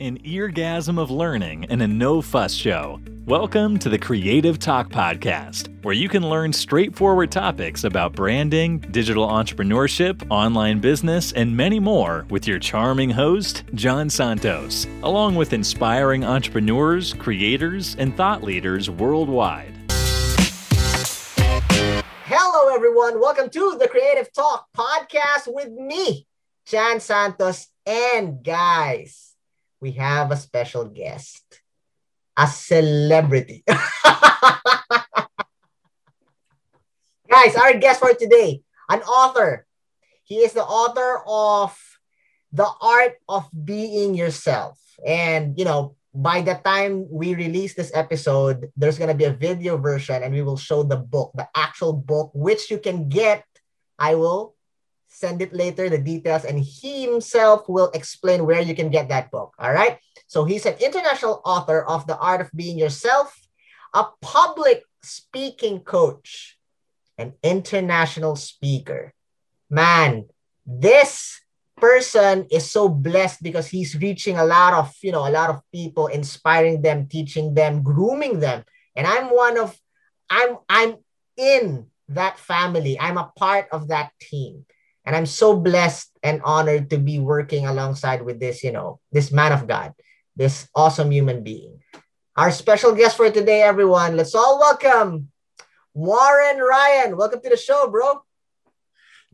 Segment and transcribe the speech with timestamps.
[0.00, 3.00] an eargasm of learning and a no fuss show.
[3.24, 9.26] Welcome to the Creative Talk Podcast, where you can learn straightforward topics about branding, digital
[9.26, 16.24] entrepreneurship, online business, and many more with your charming host, Jan Santos, along with inspiring
[16.24, 19.72] entrepreneurs, creators, and thought leaders worldwide.
[22.26, 23.18] Hello, everyone.
[23.18, 26.26] Welcome to the Creative Talk Podcast with me,
[26.66, 29.25] Jan Santos, and guys
[29.86, 31.62] we have a special guest,
[32.34, 33.62] a celebrity.
[37.30, 39.64] Guys, our guest for today, an author.
[40.24, 41.78] He is the author of
[42.50, 44.74] The Art of Being Yourself.
[45.06, 49.38] And, you know, by the time we release this episode, there's going to be a
[49.38, 53.46] video version and we will show the book, the actual book, which you can get.
[54.00, 54.55] I will
[55.16, 59.30] send it later, the details, and he himself will explain where you can get that
[59.30, 59.56] book.
[59.58, 59.96] All right.
[60.26, 63.32] So he's an international author of The Art of Being Yourself,
[63.94, 66.58] a public speaking coach,
[67.16, 69.14] an international speaker.
[69.70, 70.28] Man,
[70.66, 71.40] this
[71.80, 75.62] person is so blessed because he's reaching a lot of, you know, a lot of
[75.72, 78.64] people, inspiring them, teaching them, grooming them.
[78.94, 79.72] And I'm one of,
[80.28, 80.96] I'm, I'm
[81.38, 83.00] in that family.
[83.00, 84.66] I'm a part of that team.
[85.06, 89.30] And I'm so blessed and honored to be working alongside with this, you know, this
[89.30, 89.94] man of God,
[90.34, 91.78] this awesome human being.
[92.36, 94.16] Our special guest for today, everyone.
[94.16, 95.30] Let's all welcome
[95.94, 97.16] Warren Ryan.
[97.16, 98.20] Welcome to the show, bro.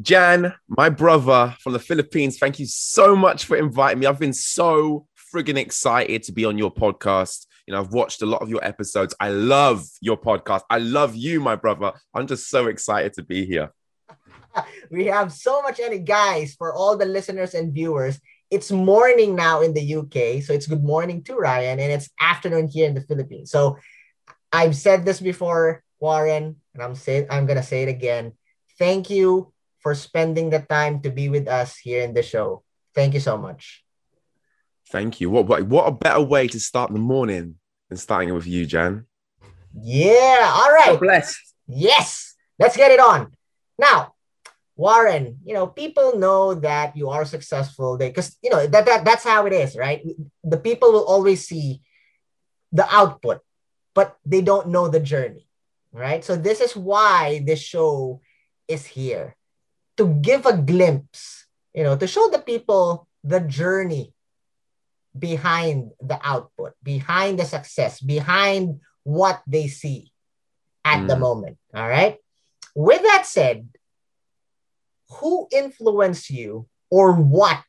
[0.01, 4.07] Jan, my brother from the Philippines, thank you so much for inviting me.
[4.07, 7.47] I've been so friggin' excited to be on your podcast.
[7.67, 9.15] You know, I've watched a lot of your episodes.
[9.19, 10.63] I love your podcast.
[10.69, 11.93] I love you, my brother.
[12.15, 13.73] I'm just so excited to be here.
[14.91, 18.21] we have so much energy, guys, for all the listeners and viewers.
[18.51, 22.69] It's morning now in the UK, so it's good morning to Ryan, and it's afternoon
[22.69, 23.51] here in the Philippines.
[23.51, 23.79] So
[24.53, 28.33] I've said this before, Warren, and I'm say I'm gonna say it again.
[28.79, 32.63] Thank you for spending the time to be with us here in the show.
[32.95, 33.83] Thank you so much.
[34.91, 35.31] Thank you.
[35.31, 37.57] What what, what a better way to start the morning
[37.89, 39.07] than starting it with you, Jan?
[39.75, 40.53] Yeah.
[40.55, 41.01] All right.
[41.01, 41.39] blessed.
[41.67, 42.35] Yes.
[42.59, 43.33] Let's get it on.
[43.79, 44.12] Now,
[44.83, 49.23] Warren, you know, people know that you are successful because you know that, that that's
[49.23, 50.03] how it is, right?
[50.43, 51.83] The people will always see
[52.75, 53.47] the output,
[53.95, 55.47] but they don't know the journey,
[55.93, 56.25] right?
[56.27, 58.23] So this is why this show
[58.67, 59.39] is here
[59.99, 64.11] to give a glimpse, you know, to show the people the journey
[65.15, 70.11] behind the output, behind the success, behind what they see
[70.83, 71.09] at mm.
[71.09, 71.59] the moment.
[71.71, 72.19] All right.
[72.75, 73.69] With that said,
[75.21, 77.65] who influenced you or what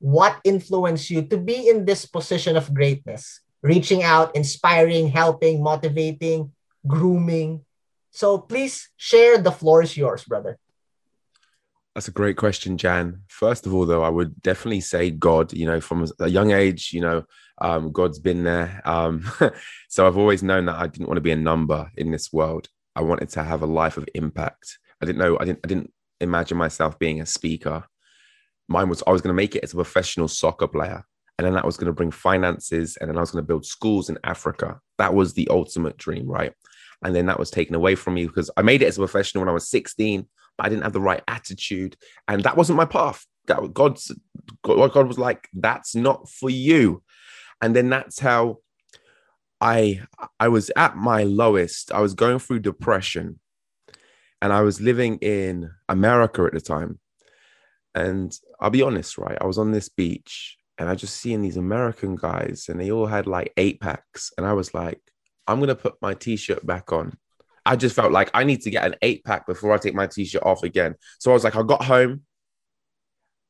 [0.00, 3.40] what influenced you to be in this position of greatness?
[3.62, 6.52] Reaching out inspiring helping motivating
[6.86, 7.64] grooming.
[8.10, 10.58] So please share the floor is yours brother.
[11.94, 13.22] That's a great question jan.
[13.28, 16.92] First of all though i would definitely say god you know from a young age
[16.92, 17.24] you know
[17.58, 18.82] um, god's been there.
[18.84, 19.24] Um,
[19.88, 22.68] so i've always known that i didn't want to be a number in this world.
[22.96, 24.78] I wanted to have a life of impact.
[25.00, 27.84] I didn't know i didn't i didn't imagine myself being a speaker.
[28.68, 31.04] Mine was I was going to make it as a professional soccer player.
[31.38, 32.96] And then that was going to bring finances.
[32.96, 34.80] And then I was going to build schools in Africa.
[34.98, 36.52] That was the ultimate dream, right?
[37.02, 39.42] And then that was taken away from me because I made it as a professional
[39.42, 40.26] when I was 16,
[40.56, 41.96] but I didn't have the right attitude.
[42.28, 43.26] And that wasn't my path.
[43.46, 44.10] That God's
[44.62, 47.02] God, God was like, that's not for you.
[47.60, 48.58] And then that's how
[49.60, 50.02] I
[50.38, 51.92] I was at my lowest.
[51.92, 53.40] I was going through depression
[54.44, 56.98] and I was living in America at the time.
[57.94, 59.38] And I'll be honest, right?
[59.40, 63.06] I was on this beach and I just seeing these American guys and they all
[63.06, 64.32] had like eight packs.
[64.36, 65.00] And I was like,
[65.46, 67.16] I'm going to put my t shirt back on.
[67.64, 70.08] I just felt like I need to get an eight pack before I take my
[70.08, 70.96] t shirt off again.
[71.20, 72.24] So I was like, I got home.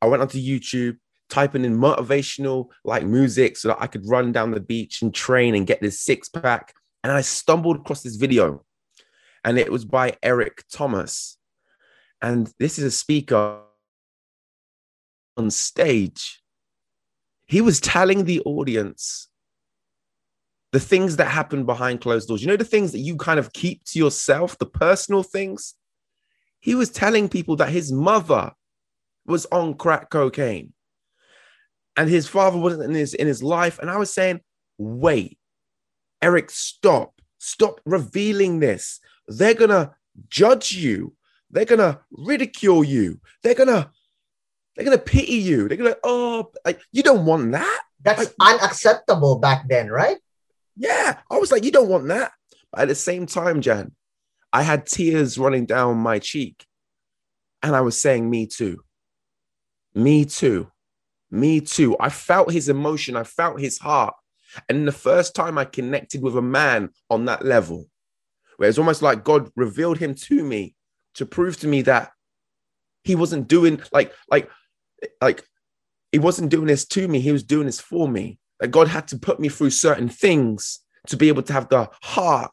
[0.00, 4.52] I went onto YouTube, typing in motivational like music so that I could run down
[4.52, 6.72] the beach and train and get this six pack.
[7.02, 8.64] And I stumbled across this video
[9.44, 11.36] and it was by Eric Thomas.
[12.22, 13.60] And this is a speaker
[15.36, 16.42] on stage.
[17.46, 19.28] He was telling the audience
[20.72, 22.40] the things that happen behind closed doors.
[22.40, 25.74] You know, the things that you kind of keep to yourself, the personal things.
[26.60, 28.52] He was telling people that his mother
[29.26, 30.72] was on crack cocaine
[31.96, 33.78] and his father wasn't in his, in his life.
[33.78, 34.40] And I was saying,
[34.78, 35.38] wait,
[36.22, 37.20] Eric, stop.
[37.38, 38.98] Stop revealing this.
[39.28, 39.94] They're going to
[40.28, 41.14] judge you.
[41.50, 43.20] They're going to ridicule you.
[43.42, 43.90] They're going to
[44.74, 45.68] they're going to pity you.
[45.68, 47.80] They're going to oh, like, you don't want that.
[48.02, 50.18] That's unacceptable back then, right?
[50.76, 51.18] Yeah.
[51.30, 52.32] I was like, you don't want that.
[52.72, 53.92] But at the same time, Jan,
[54.52, 56.66] I had tears running down my cheek.
[57.62, 58.84] And I was saying, me too.
[59.94, 60.70] Me too.
[61.30, 61.96] Me too.
[61.98, 63.16] I felt his emotion.
[63.16, 64.14] I felt his heart.
[64.68, 67.86] And the first time I connected with a man on that level,
[68.56, 70.74] where it's almost like God revealed him to me
[71.14, 72.10] to prove to me that
[73.02, 74.50] he wasn't doing like like
[75.20, 75.44] like
[76.12, 78.38] he wasn't doing this to me he was doing this for me.
[78.60, 81.90] That god had to put me through certain things to be able to have the
[82.02, 82.50] heart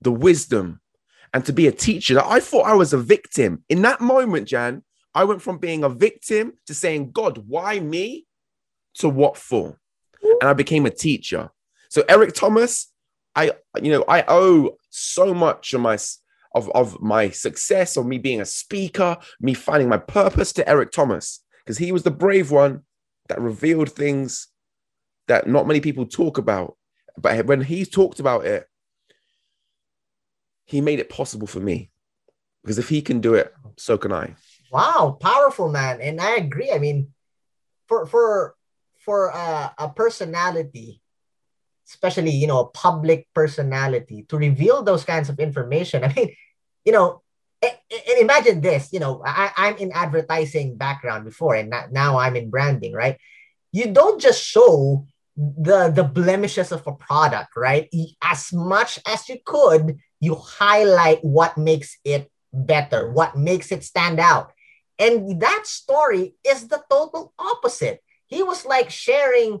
[0.00, 0.80] the wisdom
[1.32, 2.14] and to be a teacher.
[2.14, 3.64] That i thought i was a victim.
[3.68, 4.82] In that moment jan
[5.14, 8.26] i went from being a victim to saying god why me?
[8.94, 9.78] to what for?
[10.22, 11.50] And i became a teacher.
[11.88, 12.91] So eric thomas
[13.34, 13.50] i
[13.80, 15.96] you know i owe so much of my
[16.54, 20.92] of, of my success, of me being a speaker, me finding my purpose to Eric
[20.92, 22.82] Thomas, because he was the brave one
[23.28, 24.48] that revealed things
[25.28, 26.76] that not many people talk about.
[27.16, 28.66] But when he talked about it,
[30.64, 31.90] he made it possible for me.
[32.62, 34.34] Because if he can do it, so can I.
[34.70, 36.00] Wow, powerful man.
[36.00, 36.70] And I agree.
[36.72, 37.08] I mean,
[37.88, 38.54] for for
[38.98, 41.01] for a, a personality
[41.88, 46.04] especially you know a public personality to reveal those kinds of information.
[46.04, 46.34] I mean
[46.84, 47.22] you know
[47.62, 47.72] and,
[48.18, 52.92] imagine this you know I, i'm in advertising background before and now i'm in branding
[52.92, 53.18] right?
[53.72, 55.06] You don't just show
[55.36, 57.88] the the blemishes of a product right?
[58.22, 64.20] As much as you could you highlight what makes it better what makes it stand
[64.20, 64.52] out.
[64.98, 68.00] And that story is the total opposite.
[68.26, 69.60] He was like sharing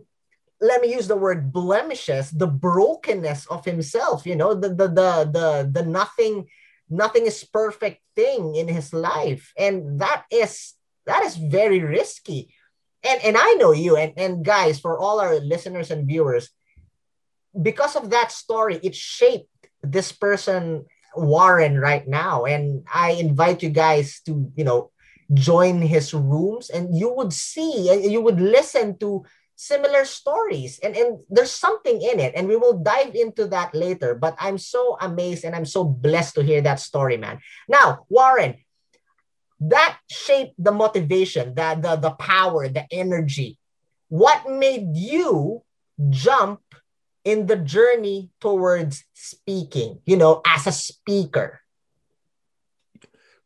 [0.62, 5.10] let me use the word blemishes the brokenness of himself you know the the the
[5.36, 6.46] the, the nothing
[6.92, 9.52] nothing is perfect thing in his life.
[9.56, 10.74] And that is
[11.06, 12.54] that is very risky.
[13.02, 16.50] And and i know you and and guys for all our listeners and viewers
[17.50, 19.50] because of that story it shaped
[19.82, 20.86] this person
[21.16, 22.44] warren right now.
[22.44, 24.92] And i invite you guys to you know
[25.32, 29.24] join his rooms and you would see and you would listen to
[29.62, 30.80] similar stories.
[30.82, 32.32] And, and there's something in it.
[32.34, 34.14] And we will dive into that later.
[34.14, 37.38] But i'm so amazed and i'm so blessed to hear that story man.
[37.68, 38.56] Now warren
[39.60, 43.58] that shaped the motivation the, the, the power the energy.
[44.08, 45.62] What made you
[46.10, 46.60] jump
[47.24, 51.60] in the journey towards speaking you know as a speaker?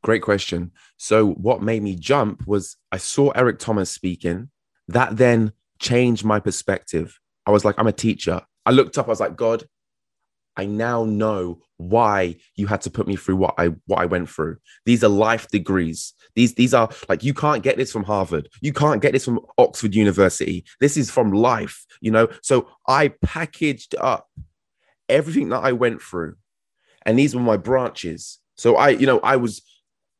[0.02, 0.70] Great question.
[0.96, 4.48] So what made me jump was i saw eric thomas speaking.
[4.88, 7.18] That then changed my perspective.
[7.46, 8.40] I was like, I'm a teacher.
[8.64, 9.64] I looked up, I was like, God,
[10.56, 14.30] I now know why you had to put me through what I what I went
[14.30, 14.56] through.
[14.86, 16.14] These are life degrees.
[16.34, 18.48] These these are like you can't get this from Harvard.
[18.62, 20.64] You can't get this from Oxford University.
[20.80, 22.28] This is from life, you know.
[22.42, 24.28] So I packaged up
[25.08, 26.36] everything that I went through.
[27.04, 28.38] And these were my branches.
[28.56, 29.62] So I, you know, I was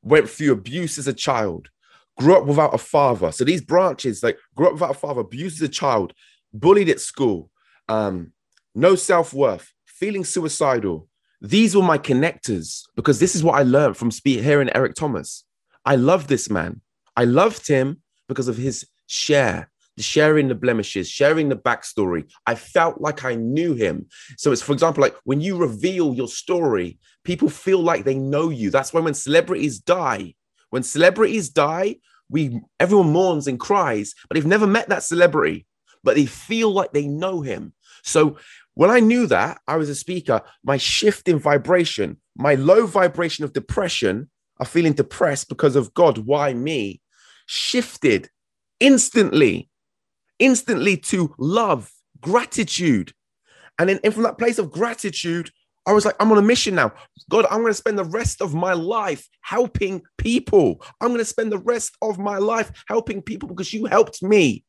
[0.03, 1.69] went through abuse as a child
[2.19, 3.33] grew up without a father.
[3.33, 6.13] So these branches, like grew up without a father, abused as a child,
[6.53, 7.51] bullied at school,
[7.89, 8.33] um,
[8.75, 11.09] no self worth, feeling suicidal.
[11.41, 15.45] These were my connectors because this is what I learned from hearing Eric Thomas.
[15.85, 16.81] I love this man.
[17.17, 22.31] I loved him because of his share, sharing the blemishes, sharing the backstory.
[22.47, 24.07] I felt like I knew him.
[24.37, 28.49] So it's, for example, like when you reveal your story, people feel like they know
[28.49, 28.71] you.
[28.71, 30.35] That's why when celebrities die,
[30.77, 31.97] when celebrities die,
[32.29, 35.65] we everyone mourns and cries, but they've never met that celebrity,
[36.05, 37.73] but they feel like they know him.
[38.05, 38.37] So
[38.75, 43.43] when I knew that I was a speaker, my shift in vibration, my low vibration
[43.43, 44.29] of depression,
[44.61, 47.01] of feeling depressed because of God, why me,
[47.47, 48.29] shifted
[48.79, 49.71] instantly,
[50.39, 51.91] instantly to love,
[52.21, 53.15] gratitude.
[53.79, 55.51] And then from that place of gratitude,
[55.87, 56.93] I was like, I'm on a mission now.
[57.31, 60.83] God, I'm going to spend the rest of my life helping people.
[61.01, 64.65] I'm going to spend the rest of my life helping people because you helped me.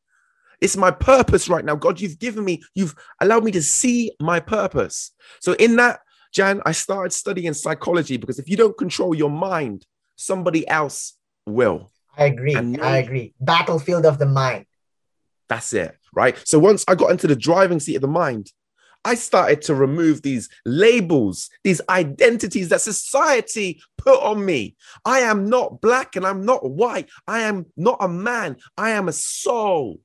[0.62, 1.76] It's my purpose right now.
[1.76, 5.12] God, you've given me, you've allowed me to see my purpose.
[5.40, 6.00] So, in that,
[6.34, 11.14] Jan, I started studying psychology because if you don't control your mind, somebody else
[11.46, 11.92] will.
[12.16, 12.56] I agree.
[12.56, 13.34] And I agree.
[13.40, 14.66] Battlefield of the mind.
[15.48, 15.96] That's it.
[16.14, 16.36] Right.
[16.48, 18.52] So, once I got into the driving seat of the mind,
[19.08, 24.76] I started to remove these labels, these identities that society put on me.
[25.06, 27.10] I am not black and I'm not white.
[27.26, 28.58] I am not a man.
[28.78, 30.02] I am a soul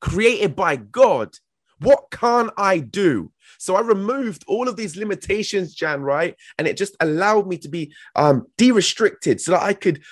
[0.00, 1.36] created by God.
[1.78, 3.30] What can I do?
[3.58, 6.34] So I removed all of these limitations, Jan, right?
[6.58, 10.02] And it just allowed me to be um, de restricted so that I could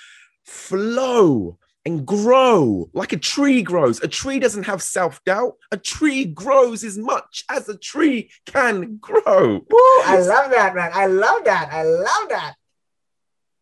[0.45, 1.57] flow
[1.89, 4.01] and grow like a tree grows.
[4.03, 5.57] A tree doesn't have self doubt.
[5.71, 9.65] A tree grows as much as a tree can grow.
[9.69, 10.91] Woo, I love that, man.
[10.93, 11.69] I love that.
[11.73, 12.53] I love that.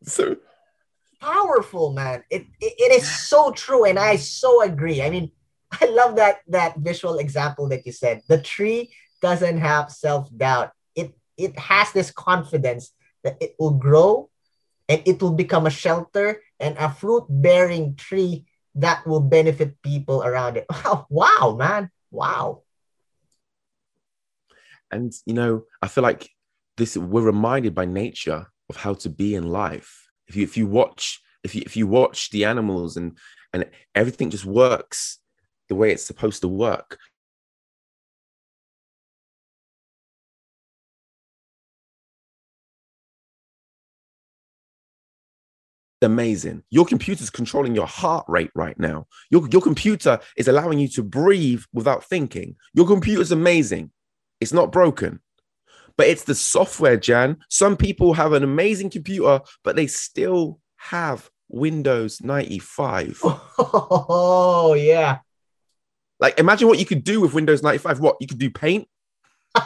[0.04, 0.36] So
[1.22, 2.24] powerful, man.
[2.30, 5.02] It, it it is so true, and I so agree.
[5.02, 5.32] I mean,
[5.72, 8.24] I love that that visual example that you said.
[8.28, 8.92] The tree
[9.22, 10.72] doesn't have self doubt.
[10.96, 12.92] It it has this confidence
[13.24, 14.30] that it will grow,
[14.90, 20.24] and it will become a shelter and a fruit bearing tree that will benefit people
[20.24, 20.66] around it.
[20.70, 22.62] Wow, wow, man, wow.
[24.92, 26.30] And you know, I feel like
[26.78, 30.68] this we're reminded by nature of how to be in life if you if you
[30.68, 33.18] watch if you if you watch the animals and
[33.54, 33.66] and
[33.96, 35.20] everything just works
[35.70, 37.00] the way it's supposed to work
[46.02, 46.64] amazing.
[46.70, 49.08] Your computer's controlling your heart rate right now.
[49.30, 52.56] Your, your computer is allowing you to breathe without thinking.
[52.74, 53.92] Your computer's amazing.
[54.40, 55.20] It's not broken
[55.98, 57.38] but it's the software, Jan.
[57.50, 63.20] Some people have an amazing computer, but they still have Windows 95.
[63.24, 65.20] Oh, yeah.
[66.20, 68.00] Like, imagine what you could do with Windows 95.
[68.00, 68.18] What?
[68.22, 68.88] You could do paint?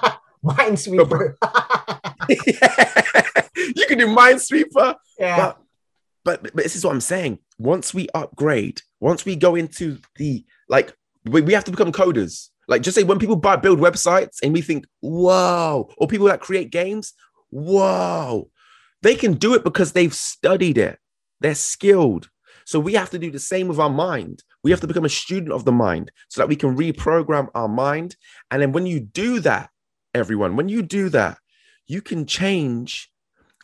[0.43, 1.35] Minesweeper.
[2.47, 3.01] yeah.
[3.75, 4.95] You could do Minesweeper.
[5.19, 5.37] Yeah.
[5.37, 5.61] But,
[6.23, 7.39] but, but this is what I'm saying.
[7.57, 12.49] Once we upgrade, once we go into the, like, we, we have to become coders.
[12.67, 16.39] Like just say when people buy build websites and we think, whoa, or people that
[16.39, 17.13] create games,
[17.49, 18.49] whoa,
[19.01, 20.99] they can do it because they've studied it.
[21.41, 22.29] They're skilled.
[22.65, 24.43] So we have to do the same with our mind.
[24.63, 27.67] We have to become a student of the mind so that we can reprogram our
[27.67, 28.15] mind.
[28.51, 29.69] And then when you do that,
[30.13, 31.39] everyone, when you do that,
[31.87, 33.11] you can change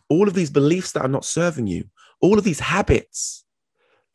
[0.10, 1.86] all of these beliefs that are not serving you,
[2.22, 3.46] all of these habits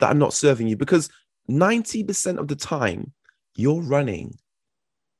[0.00, 1.08] that are not serving you, because
[1.50, 3.12] 90% of the time
[3.54, 4.34] you're running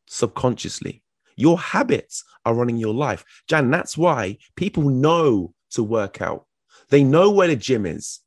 [0.07, 1.03] subconsciously.
[1.37, 3.25] Your habits are running your life.
[3.49, 6.47] Jan, that's why people know to work out.
[6.91, 8.21] They know where the gym is,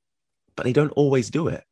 [0.55, 1.63] but they don't always do it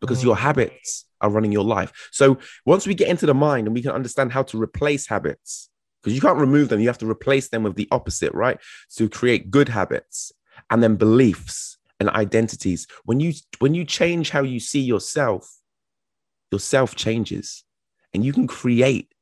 [0.00, 0.40] because your mm.
[0.40, 2.08] habits are running your life.
[2.10, 5.68] So once we get into the mind and we can understand how to replace habits,
[6.02, 8.58] because you can't remove them, you have to replace them with the opposite, right?
[8.96, 10.32] To create good habits
[10.70, 12.86] and then beliefs and identities.
[13.04, 15.48] When you when you change how you see yourself,
[16.50, 17.64] yourself changes
[18.12, 19.14] and you can create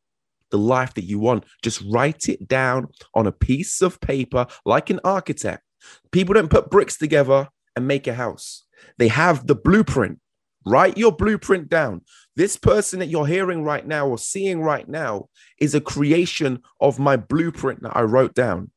[0.51, 1.45] the life that you want.
[1.63, 5.63] Just write it down on a piece of paper like an architect.
[6.13, 8.65] People don't put bricks together and make a house,
[8.97, 10.21] they have the blueprint.
[10.67, 12.03] Write your blueprint down.
[12.37, 16.99] This person that you're hearing right now or seeing right now is a creation of
[16.99, 18.71] my blueprint that I wrote down.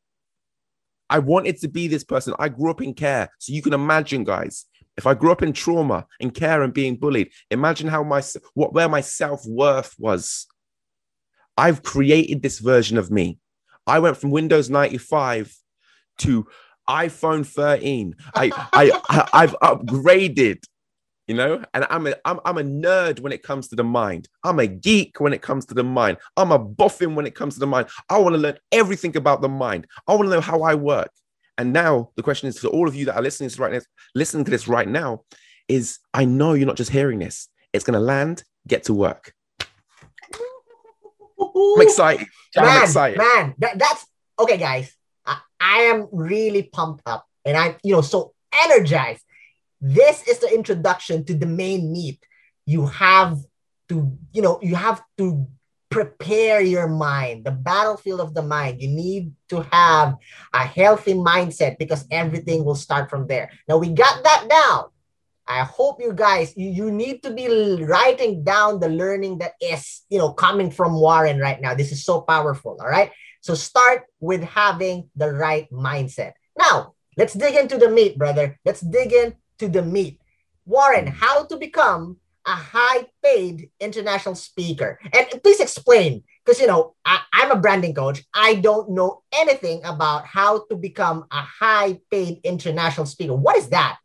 [1.12, 2.34] I wanted to be this person.
[2.40, 3.30] I grew up in care.
[3.38, 4.66] So you can imagine, guys,
[4.98, 8.24] if I grew up in trauma and care and being bullied, imagine how my
[8.56, 10.48] what where my self-worth was
[11.58, 13.38] I've created this version of me.
[13.86, 15.56] I went from Windows 95
[16.20, 16.48] to
[16.90, 18.16] iPhone 13.
[18.36, 20.64] I, I, I have upgraded,
[21.32, 24.28] you know, and I'm a I'm, I'm a nerd when it comes to the mind.
[24.44, 26.18] I'm a geek when it comes to the mind.
[26.36, 27.88] I'm a boffin when it comes to the mind.
[28.10, 29.88] I want to learn everything about the mind.
[30.10, 31.10] I want to know how I work.
[31.58, 33.80] And now the question is to all of you that are listening to right now,
[34.14, 35.22] listening to this right now,
[35.70, 37.48] is I know you're not just hearing this.
[37.72, 38.44] It's going to land.
[38.68, 39.34] Get to work.
[41.40, 42.28] I'm excited.
[42.58, 43.18] Man, I'm excited.
[43.18, 44.06] Man, that, that's
[44.38, 44.94] okay, guys.
[45.26, 48.34] I, I am really pumped up and I'm, you know, so
[48.68, 49.24] energized.
[49.82, 52.24] This is the introduction to the main meat.
[52.66, 53.40] You have
[53.90, 55.48] to, you know, you have to
[55.90, 58.82] prepare your mind, the battlefield of the mind.
[58.82, 60.16] You need to have
[60.54, 63.52] a healthy mindset because everything will start from there.
[63.68, 64.86] Now we got that down.
[65.48, 70.04] I hope you guys you, you need to be writing down the learning that is
[70.10, 71.76] you know coming from Warren right now.
[71.76, 72.78] This is so powerful.
[72.80, 73.12] All right.
[73.42, 76.34] So start with having the right mindset.
[76.58, 78.58] Now let's dig into the meat, brother.
[78.64, 79.12] Let's dig
[79.62, 80.20] into the meat.
[80.66, 81.14] Warren, hmm.
[81.14, 85.00] how to become a high-paid international speaker?
[85.14, 88.24] And please explain, because you know I, I'm a branding coach.
[88.34, 93.36] I don't know anything about how to become a high-paid international speaker.
[93.36, 93.98] What is that?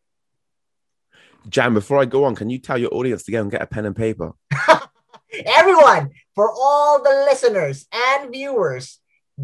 [1.48, 3.66] Jan, before I go on, can you tell your audience to go and get a
[3.66, 4.32] pen and paper?
[5.46, 8.98] Everyone, for all the listeners and viewers,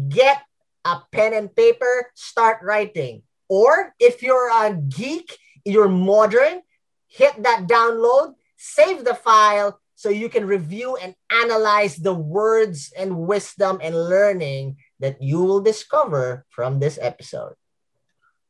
[0.09, 0.41] get
[0.83, 3.23] a pen and paper, start writing.
[3.47, 6.61] Or if you're a geek, you're modern,
[7.07, 13.17] hit that download, save the file so you can review and analyze the words and
[13.17, 17.53] wisdom and learning that you will discover from this episode.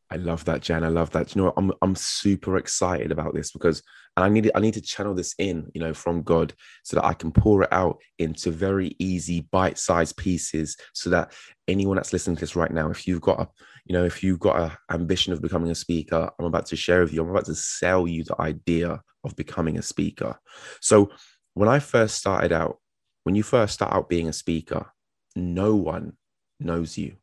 [0.10, 0.84] I love that, Jan.
[0.84, 1.36] I love that.
[1.36, 1.54] You know.
[1.58, 3.82] I'm I'm super excited about this because
[4.16, 6.54] and I need I need to channel this in, you know, from God,
[6.84, 11.34] so that I can pour it out into very easy bite-sized pieces, so that
[11.68, 13.48] anyone that's listening to this right now, if you've got a,
[13.86, 17.02] you know, if you've got an ambition of becoming a speaker, I'm about to share
[17.02, 20.38] with you, I'm about to sell you the idea of becoming a speaker.
[20.82, 21.12] So
[21.54, 22.80] when I first started out,
[23.24, 24.92] when you first start out being a speaker,
[25.36, 26.14] no one
[26.60, 27.16] knows you.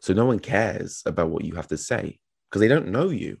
[0.00, 2.18] So no one cares about what you have to say
[2.50, 3.38] because they don't know you.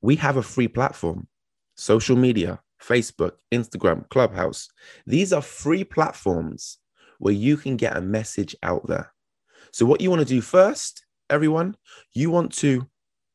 [0.00, 1.28] We have a free platform,
[1.76, 4.68] social media, Facebook, Instagram, Clubhouse.
[5.06, 6.78] These are free platforms
[7.18, 9.12] where you can get a message out there.
[9.72, 11.76] So, what you want to do first, everyone,
[12.12, 12.86] you want to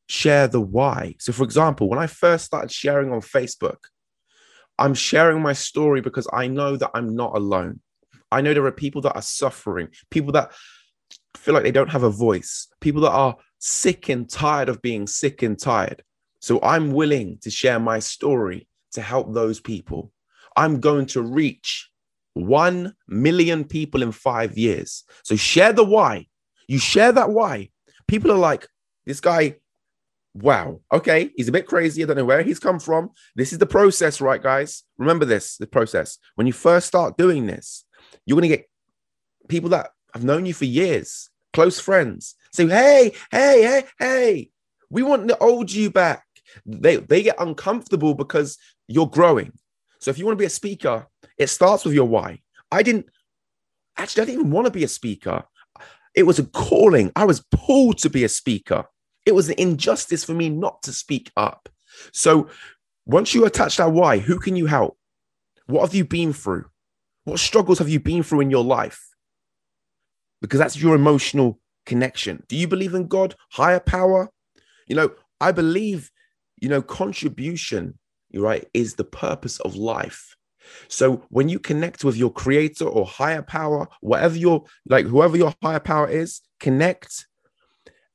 [0.08, 1.16] share the why.
[1.20, 3.78] So, for example, when I first started sharing on Facebook,
[4.78, 7.80] I'm sharing my story because I know that I'm not alone.
[8.32, 10.52] I know there are people that are suffering, people that
[11.38, 15.08] feel like they don't have a voice, people that are sick and tired of being
[15.08, 16.04] sick and tired.
[16.42, 20.12] So I'm willing to share my story to help those people.
[20.56, 21.90] I'm going to reach
[22.36, 25.04] 1 million people in five years.
[25.24, 26.28] So share the why.
[26.68, 27.70] You share that why.
[28.08, 28.68] People are like,
[29.06, 29.56] this guy,
[30.34, 32.04] wow, okay, he's a bit crazy.
[32.04, 33.12] I don't know where he's come from.
[33.36, 34.84] This is the process, right, guys?
[34.98, 36.18] Remember this the process.
[36.36, 37.86] When you first start doing this,
[38.26, 38.70] you're going to get
[39.48, 44.50] people that have known you for years, close friends, say, hey, hey, hey, hey,
[44.90, 46.26] we want the old you back.
[46.66, 49.54] They, they get uncomfortable because you're growing.
[50.00, 52.42] So if you want to be a speaker, it starts with your why.
[52.72, 53.08] I didn't
[53.98, 55.44] actually, I didn't even want to be a speaker.
[56.16, 57.12] It was a calling.
[57.16, 58.86] I was pulled to be a speaker.
[59.26, 61.68] It was an injustice for me not to speak up.
[62.14, 62.50] So
[63.06, 64.98] once you attach that why, who can you help?
[65.68, 66.66] What have you been through?
[67.24, 69.02] What struggles have you been through in your life?
[70.42, 72.44] Because that's your emotional connection.
[72.48, 74.30] Do you believe in God, higher power?
[74.88, 75.12] You know,
[75.42, 76.12] I believe,
[76.62, 77.98] you know, contribution,
[78.34, 80.36] right, is the purpose of life.
[80.88, 85.54] So when you connect with your creator or higher power, whatever your like whoever your
[85.62, 87.28] higher power is, connect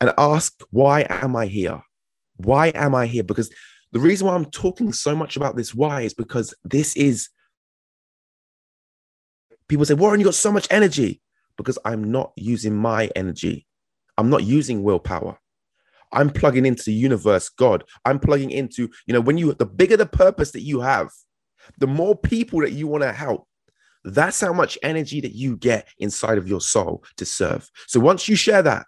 [0.01, 1.83] and ask, why am I here?
[2.37, 3.25] Why am I here?
[3.25, 3.51] Because
[3.93, 7.29] the reason why I'm talking so much about this why is because this is
[9.69, 11.21] people say, Warren, you got so much energy
[11.57, 13.67] because I'm not using my energy.
[14.17, 15.39] I'm not using willpower.
[16.13, 17.85] I'm plugging into the universe, God.
[18.05, 21.09] I'm plugging into, you know, when you, the bigger the purpose that you have,
[21.79, 23.47] the more people that you want to help,
[24.05, 27.71] that's how much energy that you get inside of your soul to serve.
[27.87, 28.87] So once you share that,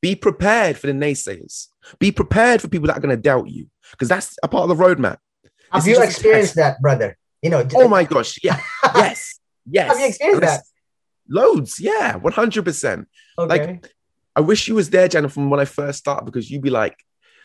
[0.00, 1.68] be prepared for the naysayers.
[1.98, 4.76] Be prepared for people that are going to doubt you because that's a part of
[4.76, 5.18] the roadmap.
[5.70, 7.16] Have you experienced that, brother?
[7.40, 8.60] You know, oh my gosh, yeah,
[8.94, 9.88] yes, yes.
[9.88, 10.62] Have you experienced that?
[11.28, 13.08] Loads, yeah, one hundred percent.
[13.36, 13.92] Like,
[14.36, 16.96] I wish you was there, Jennifer, when I first started because you'd be like,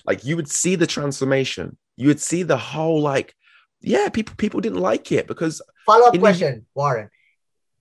[0.05, 1.77] like you would see the transformation.
[1.95, 3.33] You would see the whole like
[3.81, 7.09] yeah, people people didn't like it because follow up question, the, Warren.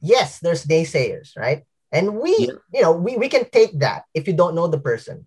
[0.01, 1.65] Yes, there's naysayers, right?
[1.93, 2.53] And we, yeah.
[2.73, 5.27] you know, we, we can take that if you don't know the person.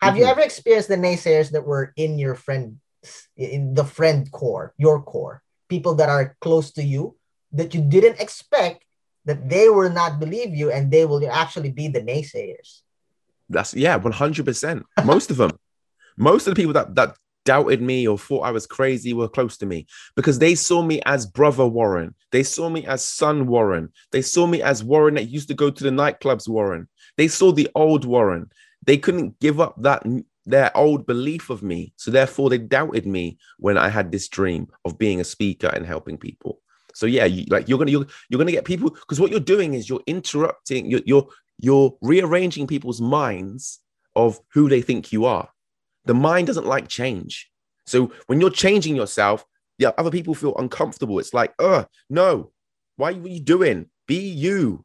[0.00, 0.22] Have mm-hmm.
[0.22, 2.78] you ever experienced the naysayers that were in your friend
[3.36, 7.16] in the friend core, your core, people that are close to you
[7.52, 8.84] that you didn't expect
[9.24, 12.82] that they will not believe you and they will actually be the naysayers.
[13.48, 14.84] That's yeah, 100%.
[15.04, 15.52] Most of them.
[16.16, 19.56] Most of the people that that doubted me or thought I was crazy were close
[19.58, 22.14] to me because they saw me as brother Warren.
[22.32, 23.90] They saw me as son Warren.
[24.12, 26.88] They saw me as Warren that used to go to the nightclubs Warren.
[27.16, 28.50] They saw the old Warren.
[28.84, 30.04] They couldn't give up that
[30.46, 31.92] their old belief of me.
[31.96, 35.86] So therefore they doubted me when I had this dream of being a speaker and
[35.86, 36.60] helping people.
[36.94, 39.74] So yeah, you, like you're gonna you're, you're gonna get people because what you're doing
[39.74, 41.26] is you're interrupting, you're, you're
[41.58, 43.80] you're rearranging people's minds
[44.16, 45.48] of who they think you are.
[46.10, 47.48] The mind doesn't like change.
[47.86, 49.44] So when you're changing yourself,
[49.78, 51.20] yeah, other people feel uncomfortable.
[51.20, 52.50] It's like, oh no,
[52.96, 53.86] why are you doing?
[54.08, 54.84] Be you.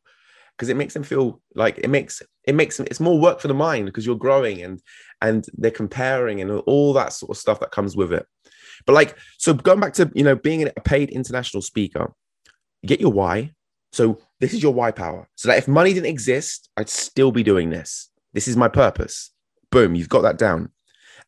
[0.56, 3.56] Because it makes them feel like it makes it makes it's more work for the
[3.56, 4.84] mind because you're growing and
[5.20, 8.28] and they're comparing and all that sort of stuff that comes with it.
[8.86, 12.14] But like, so going back to you know being a paid international speaker,
[12.86, 13.50] get your why.
[13.94, 15.28] So this is your why power.
[15.34, 18.12] So that if money didn't exist, I'd still be doing this.
[18.34, 19.32] This is my purpose.
[19.72, 20.70] Boom, you've got that down.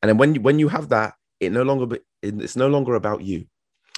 [0.02, 3.22] And then when you, when you have that, it no longer it's no longer about
[3.22, 3.46] you.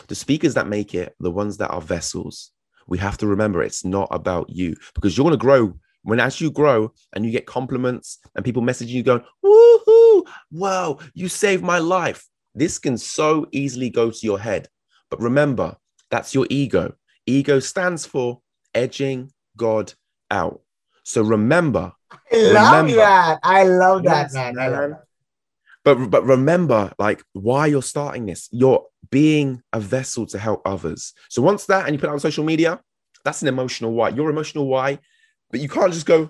[0.08, 2.52] The speakers that make it, the ones that are vessels,
[2.88, 5.74] we have to remember it's not about you because you're going to grow.
[6.04, 10.98] When as you grow and you get compliments and people messaging you going, woohoo, wow,
[11.14, 12.26] you saved my life.
[12.56, 14.68] This can so easily go to your head.
[15.12, 15.76] But remember,
[16.10, 16.94] that's your ego.
[17.26, 18.42] Ego stands for
[18.74, 19.94] edging God
[20.32, 20.62] out.
[21.04, 21.94] So remember.
[22.12, 23.40] I love remember, that.
[23.44, 24.98] I love that, yes, man.
[25.96, 28.50] But but remember like why you're starting this.
[28.52, 31.14] You're being a vessel to help others.
[31.30, 32.80] So once that and you put it on social media
[33.26, 34.10] that's an emotional why.
[34.10, 35.00] Your emotional why
[35.52, 36.30] but you can't just go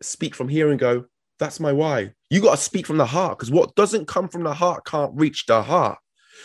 [0.00, 1.04] speak from here and go
[1.38, 2.12] that's my why.
[2.30, 5.12] You got to speak from the heart because what doesn't come from the heart can't
[5.14, 5.98] reach the heart.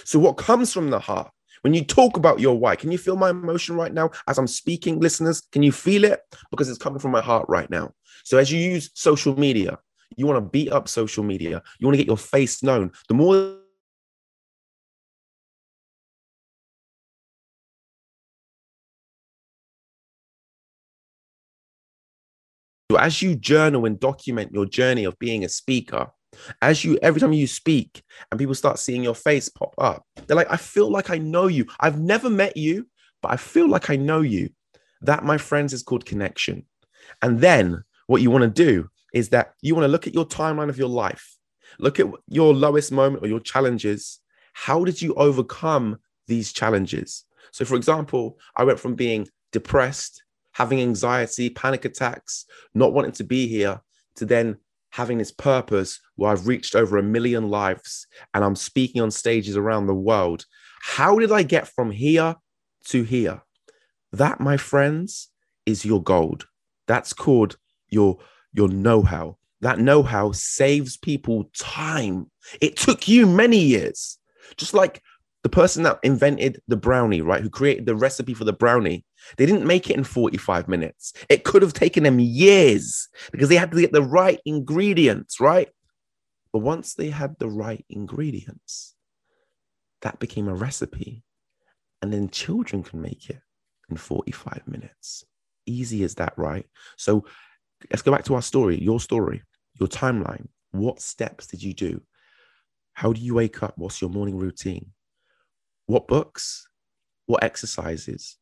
[0.06, 3.16] So what comes from the heart when you talk about your why can you feel
[3.16, 5.42] my emotion right now as i'm speaking listeners?
[5.52, 6.20] Can you feel it?
[6.52, 7.92] Because it's coming from my heart right now.
[8.24, 9.80] So as you use social media
[10.16, 11.62] you want to beat up social media.
[11.80, 12.92] You want to get your face known.
[13.08, 13.58] The more
[22.98, 26.08] as you journal and document your journey of being a speaker,
[26.62, 30.36] as you every time you speak and people start seeing your face pop up, they're
[30.36, 31.66] like, I feel like I know you.
[31.80, 32.88] I've never met you,
[33.22, 34.50] but I feel like I know you.
[35.02, 36.66] That, my friends, is called connection.
[37.22, 40.26] And then what you want to do is that you want to look at your
[40.26, 41.38] timeline of your life,
[41.80, 44.20] look at your lowest moment or your challenges.
[44.54, 47.26] How did you overcome these challenges?
[47.52, 53.24] So, for example, I went from being depressed, having anxiety, panic attacks, not wanting to
[53.24, 53.82] be here,
[54.16, 54.58] to then
[54.92, 59.58] having this purpose where I've reached over a million lives and I'm speaking on stages
[59.58, 60.46] around the world.
[60.82, 62.36] How did I get from here
[62.90, 63.42] to here?
[64.12, 65.30] That, my friends,
[65.66, 66.48] is your gold.
[66.88, 67.58] That's called
[67.90, 68.20] your
[68.58, 69.38] your know how.
[69.62, 72.30] That know how saves people time.
[72.62, 74.18] It took you many years.
[74.58, 75.02] Just like
[75.44, 77.42] the person that invented the brownie, right?
[77.42, 79.06] Who created the recipe for the brownie.
[79.38, 81.14] They didn't make it in 45 minutes.
[81.30, 85.70] It could have taken them years because they had to get the right ingredients, right?
[86.52, 88.96] But once they had the right ingredients,
[90.02, 91.24] that became a recipe.
[92.02, 93.40] And then children can make it
[93.90, 95.26] in 45 minutes.
[95.66, 96.66] Easy as that, right?
[96.96, 97.26] So
[97.90, 99.44] let's go back to our story, your story,
[99.80, 100.48] your timeline.
[100.72, 102.02] What steps did you do?
[102.94, 103.74] How do you wake up?
[103.78, 104.92] What's your morning routine?
[105.86, 106.68] What books?
[107.26, 108.38] What exercises?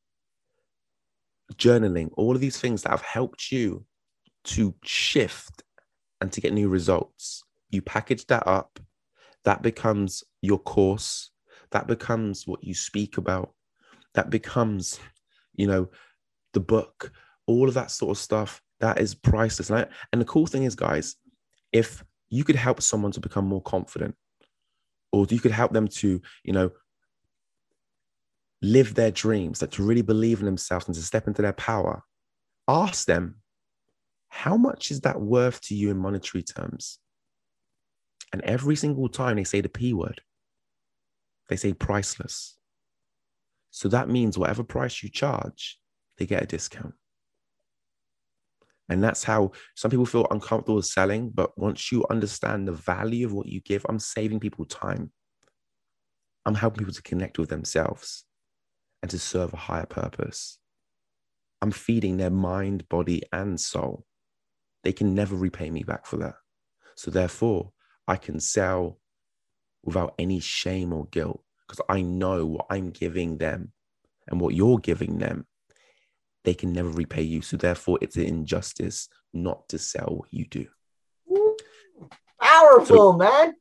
[1.55, 3.85] Journaling, all of these things that have helped you
[4.45, 5.63] to shift
[6.21, 7.43] and to get new results.
[7.69, 8.79] You package that up,
[9.43, 11.31] that becomes your course,
[11.71, 13.53] that becomes what you speak about,
[14.13, 14.99] that becomes,
[15.55, 15.89] you know,
[16.53, 17.11] the book,
[17.47, 19.69] all of that sort of stuff that is priceless.
[19.69, 21.15] And, I, and the cool thing is, guys,
[21.71, 24.15] if you could help someone to become more confident,
[25.11, 26.71] or you could help them to, you know,
[28.61, 32.03] live their dreams, that to really believe in themselves and to step into their power,
[32.67, 33.35] ask them,
[34.27, 36.99] how much is that worth to you in monetary terms?
[38.33, 40.19] And every single time they say the P word,
[41.47, 42.57] they say priceless.
[43.69, 45.79] So that means whatever price you charge,
[46.17, 46.95] they get a discount.
[48.89, 51.31] And that's how some people feel uncomfortable with selling.
[51.31, 55.11] But once you understand the value of what you give, I'm saving people time.
[56.45, 58.25] I'm helping people to connect with themselves
[59.01, 60.59] and to serve a higher purpose.
[61.61, 64.05] I'm feeding their mind, body, and soul.
[64.83, 66.35] They can never repay me back for that.
[66.95, 67.71] So, therefore,
[68.07, 68.99] I can sell
[69.83, 73.71] without any shame or guilt because I know what I'm giving them
[74.27, 75.47] and what you're giving them
[76.45, 77.41] they can never repay you.
[77.41, 80.67] So therefore, it's an injustice not to sell what you do.
[82.39, 83.55] Powerful, so, man.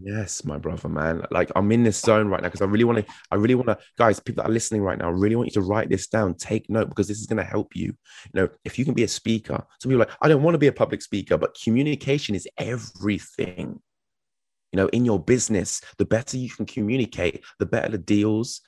[0.00, 1.26] Yes, my brother, man.
[1.30, 3.12] Like I'm in this zone right now because I really want to.
[3.30, 4.20] I really want to, guys.
[4.20, 6.34] People that are listening right now, I really want you to write this down.
[6.34, 7.86] Take note because this is going to help you.
[7.86, 10.58] You know, if you can be a speaker, some people like, I don't want to
[10.58, 13.80] be a public speaker, but communication is everything.
[14.72, 18.60] You know, in your business, the better you can communicate, the better the deals,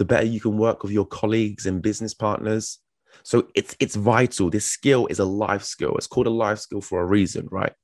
[0.00, 2.78] the better you can work with your colleagues and business partners.
[3.22, 4.48] So it's it's vital.
[4.48, 5.94] This skill is a life skill.
[5.96, 7.74] It's called a life skill for a reason, right?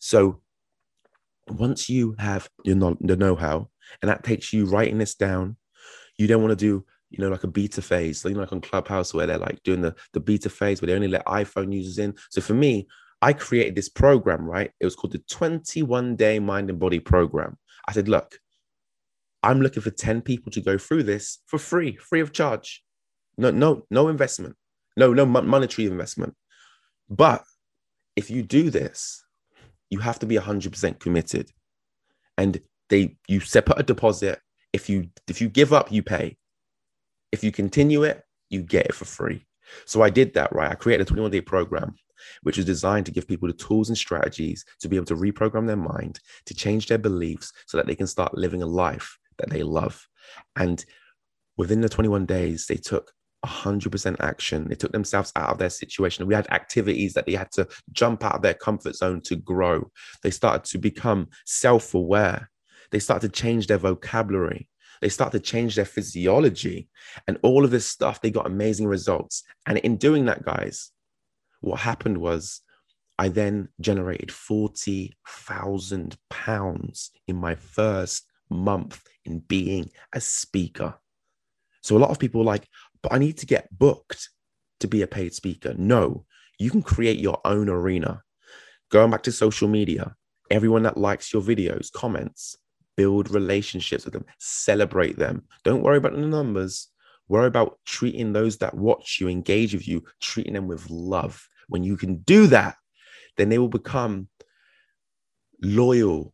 [0.00, 0.40] So
[1.48, 3.68] once you have your know, the know-how,
[4.00, 5.58] and that takes you writing this down,
[6.16, 8.62] you don't want to do you know like a beta phase, you know, like on
[8.62, 11.98] Clubhouse where they're like doing the the beta phase where they only let iPhone users
[11.98, 12.14] in.
[12.30, 12.88] So for me,
[13.20, 14.70] I created this program, right?
[14.80, 17.58] It was called the 21 Day Mind and Body Program.
[17.86, 18.38] I said, look,
[19.46, 22.82] I'm looking for 10 people to go through this for free, free of charge.
[23.38, 24.56] No, no, no investment.
[24.96, 26.34] No, no monetary investment.
[27.08, 27.44] But
[28.16, 29.22] if you do this,
[29.88, 31.52] you have to be 100% committed.
[32.36, 34.40] And they you separate a deposit.
[34.72, 36.36] If you if you give up, you pay.
[37.30, 39.46] If you continue it, you get it for free.
[39.84, 40.72] So I did that, right?
[40.72, 41.94] I created a 21 day program,
[42.42, 45.68] which is designed to give people the tools and strategies to be able to reprogram
[45.68, 49.50] their mind, to change their beliefs so that they can start living a life that
[49.50, 50.06] they love.
[50.56, 50.84] And
[51.56, 53.12] within the 21 days, they took
[53.44, 54.68] 100% action.
[54.68, 56.26] They took themselves out of their situation.
[56.26, 59.90] We had activities that they had to jump out of their comfort zone to grow.
[60.22, 62.50] They started to become self aware.
[62.90, 64.68] They started to change their vocabulary.
[65.00, 66.88] They started to change their physiology.
[67.26, 69.44] And all of this stuff, they got amazing results.
[69.66, 70.90] And in doing that, guys,
[71.60, 72.60] what happened was
[73.18, 80.94] I then generated £40,000 in my first month in being a speaker.
[81.82, 82.68] So a lot of people like,
[83.02, 84.30] but I need to get booked
[84.80, 85.74] to be a paid speaker.
[85.76, 86.24] No,
[86.58, 88.22] you can create your own arena.
[88.90, 90.14] Going back to social media,
[90.50, 92.56] everyone that likes your videos, comments,
[92.96, 95.44] build relationships with them, celebrate them.
[95.64, 96.88] Don't worry about the numbers.
[97.28, 101.48] Worry about treating those that watch you, engage with you, treating them with love.
[101.68, 102.76] When you can do that,
[103.36, 104.28] then they will become
[105.62, 106.32] loyal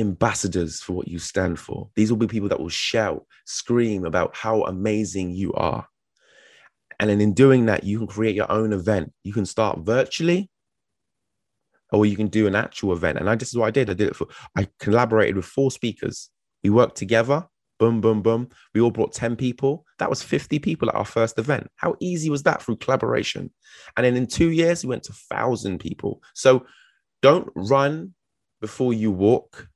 [0.00, 1.90] ambassadors for what you stand for.
[1.96, 5.86] These will be people that will shout, scream about how amazing you are.
[6.98, 9.12] And then in doing that, you can create your own event.
[9.24, 10.50] You can start virtually
[11.92, 13.18] or you can do an actual event.
[13.18, 13.90] And I, this is what I did.
[13.90, 16.30] I did it for, I collaborated with four speakers.
[16.62, 17.46] We worked together.
[17.78, 18.50] Boom, boom, boom.
[18.74, 19.86] We all brought 10 people.
[19.98, 21.68] That was 50 people at our first event.
[21.76, 23.50] How easy was that through collaboration?
[23.96, 26.22] And then in two years, we went to 1,000 people.
[26.34, 26.66] So
[27.22, 28.14] don't run
[28.60, 29.68] before you walk.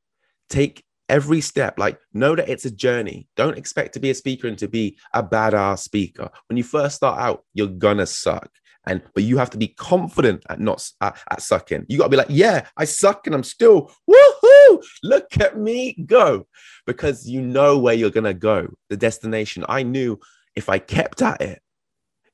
[0.54, 1.78] Take every step.
[1.78, 3.26] Like, know that it's a journey.
[3.34, 6.30] Don't expect to be a speaker and to be a badass speaker.
[6.48, 8.50] When you first start out, you're gonna suck
[8.86, 11.86] and but you have to be confident at not at, at sucking.
[11.88, 14.84] You got to be like, yeah, I suck and I'm still woohoo!
[15.02, 16.46] Look at me go,
[16.86, 19.64] because you know where you're gonna go, the destination.
[19.68, 20.18] I knew
[20.54, 21.60] if I kept at it,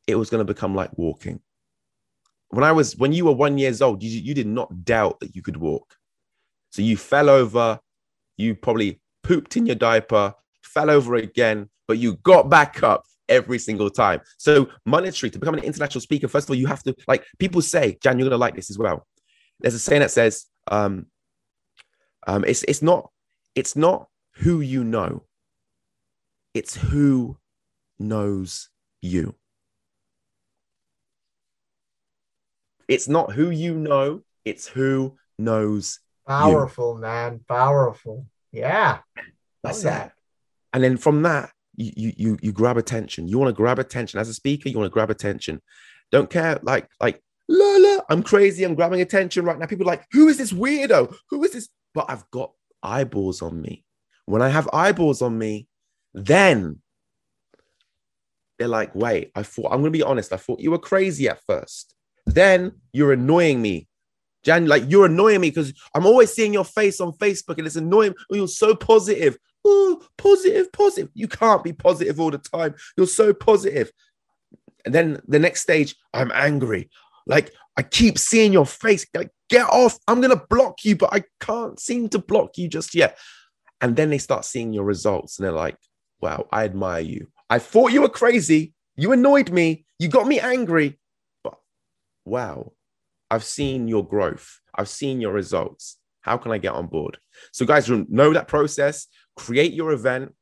[0.06, 1.40] it was gonna become like walking.
[2.48, 5.36] When I was when you were one years old, you, you did not doubt that
[5.36, 5.94] you could walk.
[6.70, 7.80] So you fell over,
[8.40, 13.58] you probably pooped in your diaper, fell over again, but you got back up every
[13.58, 14.20] single time.
[14.38, 17.62] So monetary to become an international speaker, first of all, you have to like people
[17.62, 19.06] say, Jan, you're gonna like this as well.
[19.60, 21.06] There's a saying that says, um,
[22.26, 23.10] um, it's it's not
[23.54, 25.24] it's not who you know,
[26.54, 27.36] it's who
[27.98, 28.70] knows
[29.02, 29.34] you.
[32.88, 37.00] It's not who you know, it's who knows Powerful, you.
[37.00, 37.40] man.
[37.48, 38.26] Powerful.
[38.52, 38.98] Yeah.
[39.62, 40.12] That's oh, that.
[40.72, 43.26] And then from that, you you you grab attention.
[43.26, 44.68] You want to grab attention as a speaker.
[44.68, 45.62] You want to grab attention.
[46.10, 48.00] Don't care like like la la.
[48.08, 48.64] I'm crazy.
[48.64, 49.66] I'm grabbing attention right now.
[49.66, 51.14] People like, who is this weirdo?
[51.30, 51.68] Who is this?
[51.94, 53.84] But I've got eyeballs on me.
[54.26, 55.68] When I have eyeballs on me,
[56.12, 56.80] then
[58.58, 59.30] they're like, wait.
[59.34, 60.32] I thought I'm gonna be honest.
[60.32, 61.94] I thought you were crazy at first.
[62.26, 63.88] Then you're annoying me.
[64.42, 67.76] Jan, like you're annoying me because I'm always seeing your face on Facebook and it's
[67.76, 68.14] annoying.
[68.30, 71.10] Oh, you're so positive oh, positive, positive.
[71.14, 72.74] You can't be positive all the time.
[72.96, 73.90] You're so positive.
[74.84, 76.90] And then the next stage, I'm angry.
[77.26, 79.06] Like I keep seeing your face.
[79.14, 79.98] Like, get off.
[80.08, 83.18] I'm gonna block you, but I can't seem to block you just yet.
[83.80, 85.76] And then they start seeing your results and they're like,
[86.20, 87.28] wow, I admire you.
[87.48, 88.74] I thought you were crazy.
[88.96, 89.86] You annoyed me.
[89.98, 90.98] You got me angry.
[91.42, 91.54] But
[92.24, 92.72] wow,
[93.30, 94.60] I've seen your growth.
[94.74, 95.98] I've seen your results.
[96.22, 97.18] How can I get on board?
[97.52, 100.34] So, guys, know that process create your event,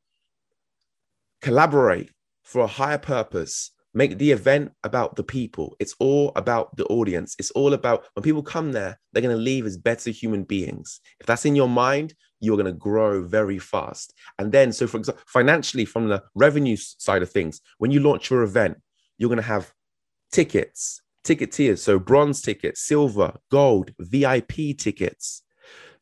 [1.41, 2.11] collaborate
[2.43, 3.71] for a higher purpose.
[3.95, 5.77] Make the event about the people.
[5.81, 7.35] It's all about the audience.
[7.39, 11.01] It's all about when people come there, they're going to leave as better human beings.
[11.21, 14.15] If that's in your mind, you're going to grow very fast.
[14.39, 18.31] And then, so for example, financially, from the revenue side of things, when you launch
[18.31, 18.79] your event,
[19.17, 19.73] you're going to have
[20.33, 21.83] tickets, ticket tiers.
[21.83, 25.43] So bronze tickets, silver, gold, VIP tickets.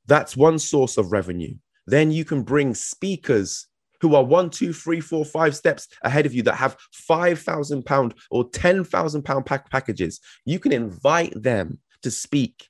[0.06, 3.66] That's one source of revenue then you can bring speakers
[4.00, 7.84] who are one, two, three, four, five steps ahead of you that have five thousand
[7.84, 10.20] pound or ten thousand pound pack packages.
[10.44, 12.68] You can invite them to speak,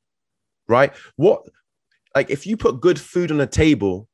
[0.69, 0.93] right?
[1.17, 1.43] What,
[2.15, 4.09] like, if you put good food on a table,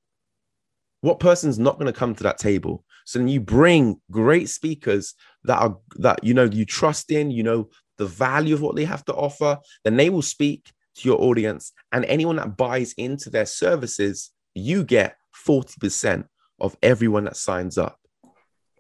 [1.03, 2.85] what person's not going to come to that table?
[3.05, 5.15] So then you bring great speakers
[5.45, 8.85] that are that you know you trust in, you know the value of what they
[8.85, 9.59] have to offer.
[9.85, 14.85] Then they will speak to your audience, and anyone that buys into their services you
[14.85, 16.27] get 40%
[16.61, 17.99] of everyone that signs up.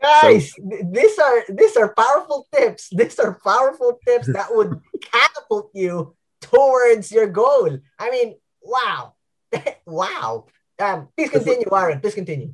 [0.00, 2.88] Guys, so, these are these are powerful tips.
[2.90, 7.78] These are powerful tips that would catapult you towards your goal.
[8.00, 9.14] I mean, wow.
[9.86, 10.46] wow.
[10.80, 12.00] Um, please continue, Warren.
[12.00, 12.52] Please continue.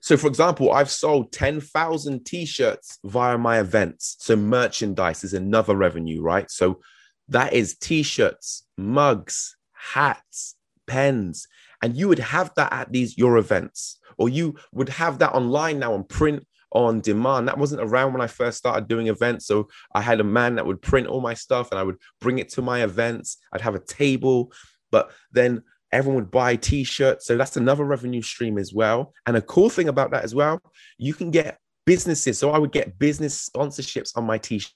[0.00, 4.16] So, for example, I've sold 10,000 t shirts via my events.
[4.20, 6.50] So, merchandise is another revenue, right?
[6.50, 6.80] So,
[7.28, 11.46] that is t shirts, mugs, hats, pens
[11.82, 15.78] and you would have that at these your events or you would have that online
[15.78, 17.48] now on print on demand.
[17.48, 19.46] That wasn't around when I first started doing events.
[19.46, 22.38] So I had a man that would print all my stuff and I would bring
[22.38, 23.38] it to my events.
[23.52, 24.52] I'd have a table,
[24.90, 27.26] but then everyone would buy t-shirts.
[27.26, 29.12] So that's another revenue stream as well.
[29.26, 30.60] And a cool thing about that as well,
[30.98, 32.38] you can get businesses.
[32.38, 34.72] So I would get business sponsorships on my t-shirt.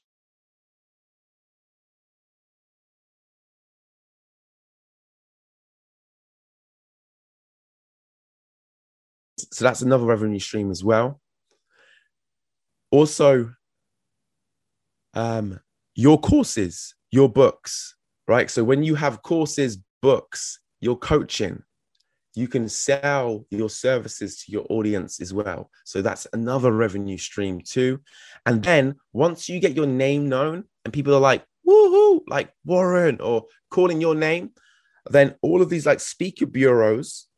[9.50, 11.20] So that's another revenue stream as well.
[12.90, 13.52] Also,
[15.14, 15.60] um,
[15.94, 17.96] your courses, your books,
[18.26, 18.50] right?
[18.50, 21.62] So when you have courses, books, your coaching,
[22.34, 25.70] you can sell your services to your audience as well.
[25.84, 28.00] So that's another revenue stream too.
[28.44, 33.20] And then once you get your name known and people are like, woohoo, like Warren
[33.20, 34.50] or calling your name,
[35.08, 37.28] then all of these like speaker bureaus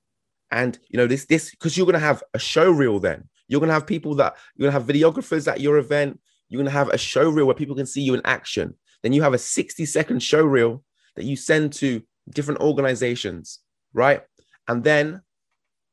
[0.51, 3.29] and you know this this because you're gonna have a show reel then.
[3.49, 6.21] You're gonna have people that you're gonna have videographers at your event.
[6.49, 8.75] You're gonna have a show reel where people can see you in action.
[9.03, 10.83] Then you have a 60 second show reel
[11.17, 13.61] that you send to different organizations,
[13.93, 14.23] right?
[14.69, 15.23] And then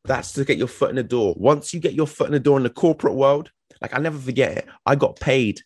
[0.05, 1.33] that's to get your foot in the door.
[1.37, 4.19] Once you get your foot in the door in the corporate world, like I'll never
[4.19, 4.67] forget it.
[4.85, 5.61] I got paid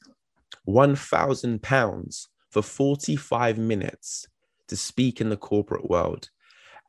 [0.66, 4.28] one thousand pounds for 45 minutes
[4.68, 6.30] to speak in the corporate world.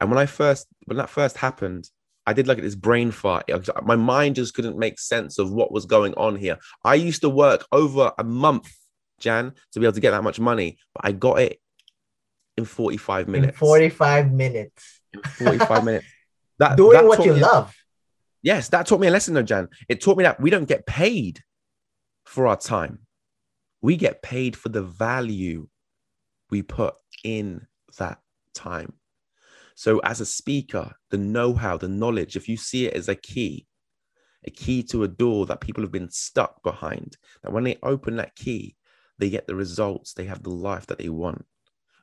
[0.01, 1.91] And when I first, when that first happened,
[2.27, 3.51] I did like this brain fart.
[3.83, 6.59] My mind just couldn't make sense of what was going on here.
[6.85, 8.71] I used to work over a month,
[9.19, 11.59] Jan, to be able to get that much money, but I got it
[12.59, 13.53] in 45 minutes.
[13.53, 15.01] In 45 minutes.
[15.14, 16.07] In 45 minutes.
[16.59, 17.75] That, Doing that what you me- love.
[18.42, 19.68] Yes, that taught me a lesson, though, Jan.
[19.88, 21.40] It taught me that we don't get paid
[22.25, 23.01] for our time.
[23.81, 25.68] We get paid for the value
[26.51, 26.94] we put
[27.25, 27.66] in
[27.99, 28.18] that
[28.55, 28.94] time.
[29.75, 33.14] So, as a speaker, the know how, the knowledge, if you see it as a
[33.14, 33.66] key,
[34.44, 38.16] a key to a door that people have been stuck behind, that when they open
[38.16, 38.77] that key,
[39.18, 41.44] they get the results, they have the life that they want.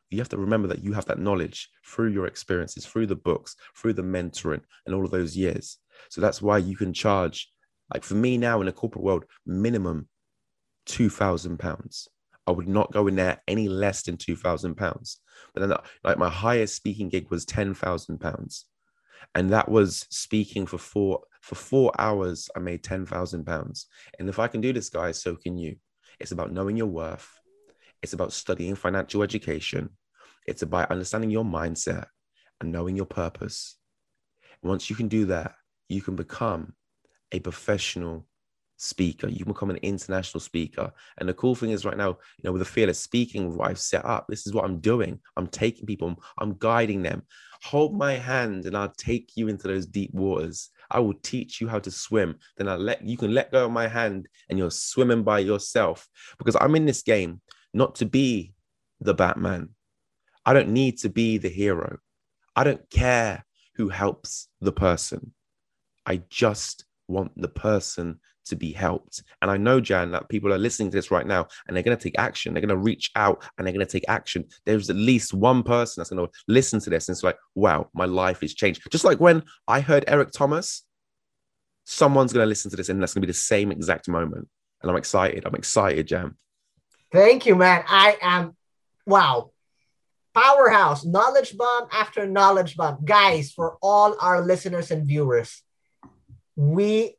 [0.10, 3.56] You have to remember that you have that knowledge through your experiences, through the books,
[3.76, 5.78] through the mentoring, and all of those years.
[6.10, 7.52] So that's why you can charge,
[7.94, 10.08] like for me now in the corporate world, minimum
[10.86, 12.08] two thousand pounds.
[12.48, 15.20] I would not go in there any less than two thousand pounds.
[15.54, 18.66] But then, like my highest speaking gig was ten thousand pounds,
[19.34, 22.50] and that was speaking for four for four hours.
[22.56, 23.88] I made ten thousand pounds,
[24.20, 25.78] and if I can do this, guys, so can you.
[26.20, 27.28] It's about knowing your worth.
[28.06, 29.90] It's about studying financial education.
[30.46, 32.06] It's about understanding your mindset
[32.62, 33.78] and knowing your purpose.
[34.62, 35.56] Once you can do that,
[35.90, 36.74] you can become
[37.32, 38.28] a professional
[38.78, 39.28] speaker.
[39.28, 40.92] You can become an international speaker.
[41.18, 44.06] And the cool thing is right now, you know, with the fearless speaking I've set
[44.06, 45.20] up, this is what I'm doing.
[45.36, 47.24] I'm taking people, I'm, I'm guiding them.
[47.64, 50.70] Hold my hand and I'll take you into those deep waters.
[50.92, 52.36] I will teach you how to swim.
[52.56, 56.08] Then I'll let you can let go of my hand and you're swimming by yourself.
[56.38, 57.42] Because I'm in this game
[57.76, 58.54] not to be
[59.02, 59.70] the Batman.
[60.46, 62.00] I don't need to be the hero.
[62.56, 65.34] I don't care who helps the person.
[66.06, 69.24] I just want the person to be helped.
[69.42, 71.98] And I know, Jan, that people are listening to this right now and they're going
[71.98, 72.54] to take action.
[72.54, 74.46] They're going to reach out and they're going to take action.
[74.66, 77.90] There's at least one person that's going to listen to this and it's like, wow,
[77.94, 78.84] my life is changed.
[78.92, 80.84] Just like when I heard Eric Thomas,
[81.84, 84.48] someone's going to listen to this and that's going to be the same exact moment.
[84.82, 85.46] And I'm excited.
[85.46, 86.36] I'm excited, Jan.
[87.12, 87.84] Thank you, man.
[87.88, 88.56] I am,
[89.06, 89.52] wow.
[90.34, 93.06] Powerhouse, knowledge bomb after knowledge bomb.
[93.06, 95.64] Guys, for all our listeners and viewers,
[96.58, 97.16] we,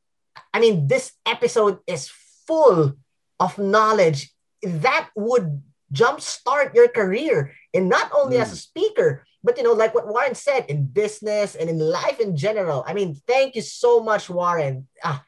[0.53, 2.11] I mean, this episode is
[2.47, 2.95] full
[3.41, 4.31] of knowledge
[4.63, 7.55] that would jumpstart your career.
[7.73, 8.43] And not only Mm.
[8.43, 12.19] as a speaker, but you know, like what Warren said, in business and in life
[12.21, 12.85] in general.
[12.87, 14.89] I mean, thank you so much, Warren.
[15.05, 15.23] Ah,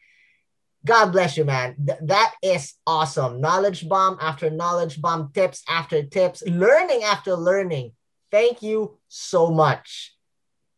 [0.85, 1.75] God bless you, man.
[1.77, 3.41] Th- that is awesome.
[3.41, 7.93] Knowledge bomb after knowledge bomb, tips after tips, learning after learning.
[8.31, 10.15] Thank you so much.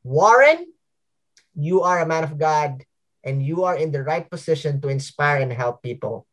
[0.03, 0.67] Warren,
[1.55, 2.85] you are a man of God
[3.25, 6.27] and you are in the right position to inspire and help people.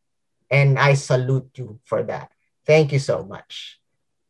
[0.50, 2.32] And I salute you for that.
[2.64, 3.78] Thank you so much.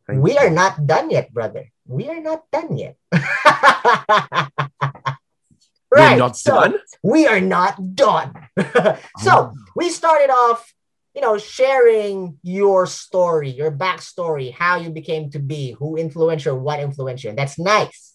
[0.07, 0.39] Thank we you.
[0.39, 1.71] are not done yet, brother.
[1.87, 2.97] We are not done yet.
[5.91, 6.79] We're not so- done.
[7.03, 8.35] we are not done.
[8.59, 9.51] so uh-huh.
[9.75, 10.73] we started off,
[11.15, 16.55] you know, sharing your story, your backstory, how you became to be, who influenced you,
[16.55, 17.33] what influenced you.
[17.33, 18.15] That's nice.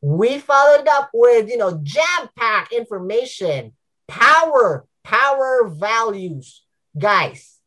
[0.00, 3.72] We followed up with, you know, jam-packed information,
[4.08, 6.64] power, power values.
[6.96, 7.58] Guys,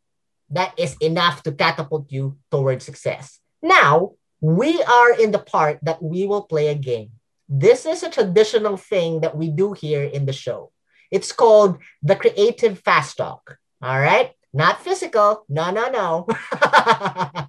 [0.50, 3.40] that is enough to catapult you towards success.
[3.62, 7.12] Now, we are in the part that we will play a game.
[7.50, 10.72] This is a traditional thing that we do here in the show.
[11.12, 13.58] It's called the Creative Fast Talk.
[13.82, 14.32] All right.
[14.54, 15.46] Not physical.
[15.50, 16.26] No, no, no.
[16.62, 17.48] I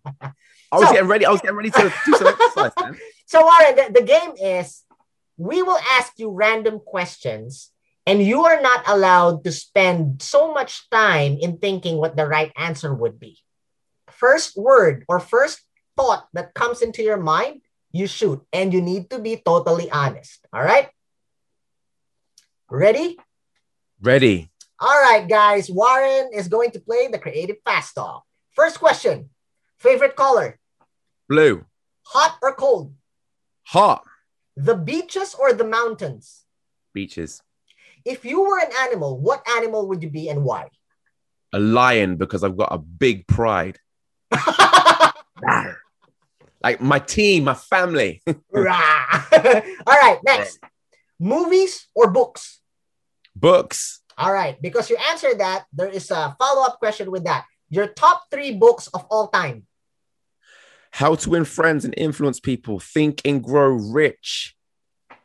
[0.73, 1.27] was So- getting ready.
[1.27, 2.99] I was getting ready to do some exercise, man.
[3.27, 4.83] So, Warren, the, the game is
[5.39, 7.71] we will ask you random questions,
[8.07, 12.53] and you are not allowed to spend so much time in thinking what the right
[12.55, 13.39] answer would be.
[14.11, 15.63] First word or first
[15.97, 17.63] thought that comes into your mind,
[17.95, 20.45] you shoot, and you need to be totally honest.
[20.53, 20.91] All right?
[22.69, 23.17] Ready?
[24.03, 24.51] Ready.
[24.81, 25.71] All right, guys.
[25.71, 28.25] Warren is going to play the creative fast talk.
[28.51, 29.31] First question
[29.79, 30.59] Favorite color?
[31.29, 31.65] Blue.
[32.07, 32.93] Hot or cold?
[33.69, 34.03] Hot.
[34.57, 36.43] The beaches or the mountains?
[36.93, 37.43] Beaches.
[38.05, 40.69] If you were an animal, what animal would you be and why?
[41.53, 43.79] A lion because I've got a big pride.
[46.65, 48.23] Like my team, my family.
[48.27, 48.33] All
[48.65, 50.59] right, next.
[51.21, 52.61] Movies or books?
[53.37, 54.01] Books.
[54.17, 57.45] All right, because you answered that, there is a follow up question with that.
[57.69, 59.67] Your top three books of all time.
[60.93, 62.81] How to win friends and influence people.
[62.81, 64.57] Think and grow rich.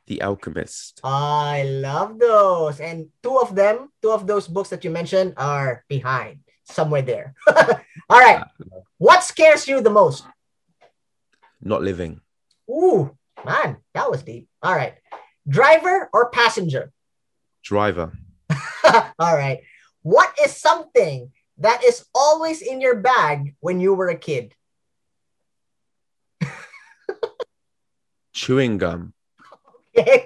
[0.07, 0.99] The Alchemist.
[1.05, 2.81] Ah, I love those.
[2.81, 7.33] And two of them, two of those books that you mentioned are behind somewhere there.
[7.47, 8.43] all right.
[8.43, 8.81] Ah.
[8.97, 10.25] What scares you the most?
[11.61, 12.21] Not living.
[12.69, 14.47] Ooh, man, that was deep.
[14.61, 14.95] All right.
[15.47, 16.91] Driver or passenger?
[17.63, 18.13] Driver.
[19.19, 19.61] All right.
[20.01, 24.53] What is something that is always in your bag when you were a kid?
[28.33, 29.13] Chewing gum.
[29.97, 30.25] Okay.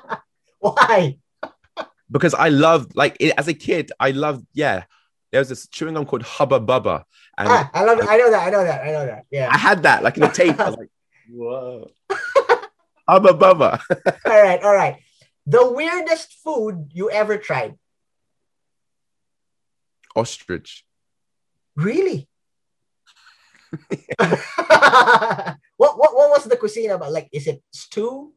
[0.60, 1.18] Why?
[2.10, 4.84] Because I loved, like, it, as a kid, I loved, yeah.
[5.32, 7.04] There was this chewing gum called Hubba Bubba.
[7.38, 8.06] And Ah, I love it.
[8.06, 8.46] I know that.
[8.46, 8.82] I know that.
[8.84, 9.24] I know that.
[9.30, 9.48] Yeah.
[9.50, 10.60] I had that, like, in a tape.
[10.60, 10.90] I was like,
[11.30, 11.90] whoa.
[13.08, 13.80] Hubba Bubba.
[14.26, 14.62] all right.
[14.62, 15.00] All right.
[15.46, 17.78] The weirdest food you ever tried?
[20.14, 20.84] Ostrich.
[21.74, 22.28] Really?
[24.18, 24.38] what,
[25.78, 27.10] what what was the cuisine about?
[27.10, 28.34] Like, is it stew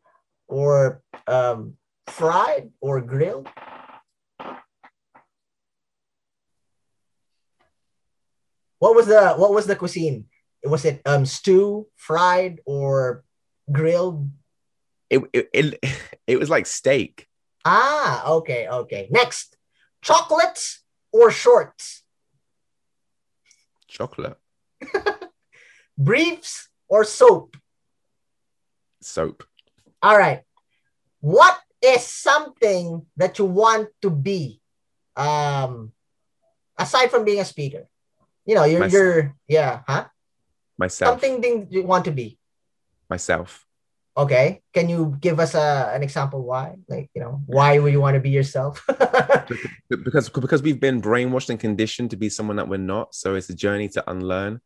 [0.47, 1.75] or um
[2.07, 3.49] fried or grilled?
[8.79, 10.25] What was the what was the cuisine?
[10.63, 13.23] Was it um stew, fried, or
[13.71, 14.29] grilled?
[15.09, 15.85] It, it, it,
[16.27, 17.27] it was like steak.
[17.63, 19.07] Ah, okay, okay.
[19.09, 19.57] Next,
[20.01, 22.03] chocolates or shorts?
[23.87, 24.37] Chocolate.
[25.97, 27.57] Briefs or soap?
[29.01, 29.43] Soap.
[30.01, 30.41] All right.
[31.21, 34.59] What is something that you want to be?
[35.15, 35.93] Um,
[36.77, 37.87] aside from being a speaker,
[38.45, 39.03] you know, you're, Myself.
[39.03, 40.05] you're yeah, huh?
[40.77, 41.11] Myself.
[41.21, 42.37] Something thing you want to be.
[43.09, 43.65] Myself.
[44.17, 44.61] Okay.
[44.73, 46.75] Can you give us a, an example why?
[46.87, 48.85] Like, you know, why would you want to be yourself?
[49.89, 53.49] because because we've been brainwashed and conditioned to be someone that we're not so it's
[53.49, 54.59] a journey to unlearn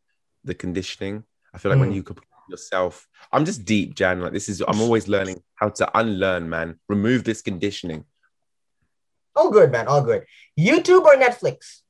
[0.44, 1.22] the conditioning
[1.52, 1.96] i feel like when Mm.
[1.96, 5.84] you compare yourself i'm just deep jan like this is i'm always learning how to
[5.98, 8.04] unlearn man remove this conditioning
[9.36, 9.86] all good, man.
[9.86, 10.24] All good.
[10.58, 11.82] YouTube or Netflix?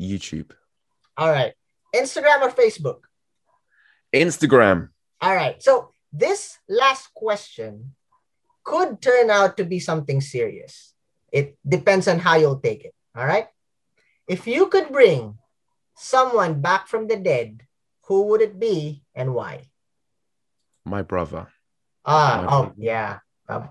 [0.00, 0.50] youtube
[1.20, 1.52] All right.
[1.94, 3.04] Instagram or Facebook?
[4.14, 4.88] instagram
[5.20, 5.60] All right.
[5.62, 7.92] So this last question
[8.64, 10.96] could turn out to be something serious.
[11.30, 12.94] It depends on how you'll take it.
[13.14, 13.46] All right.
[14.26, 15.36] If you could bring
[15.94, 17.62] someone back from the dead,
[18.08, 19.68] who would it be and why?
[20.88, 21.46] my brother
[22.08, 22.74] Ah, My oh brother.
[22.80, 23.18] yeah.
[23.46, 23.68] Um,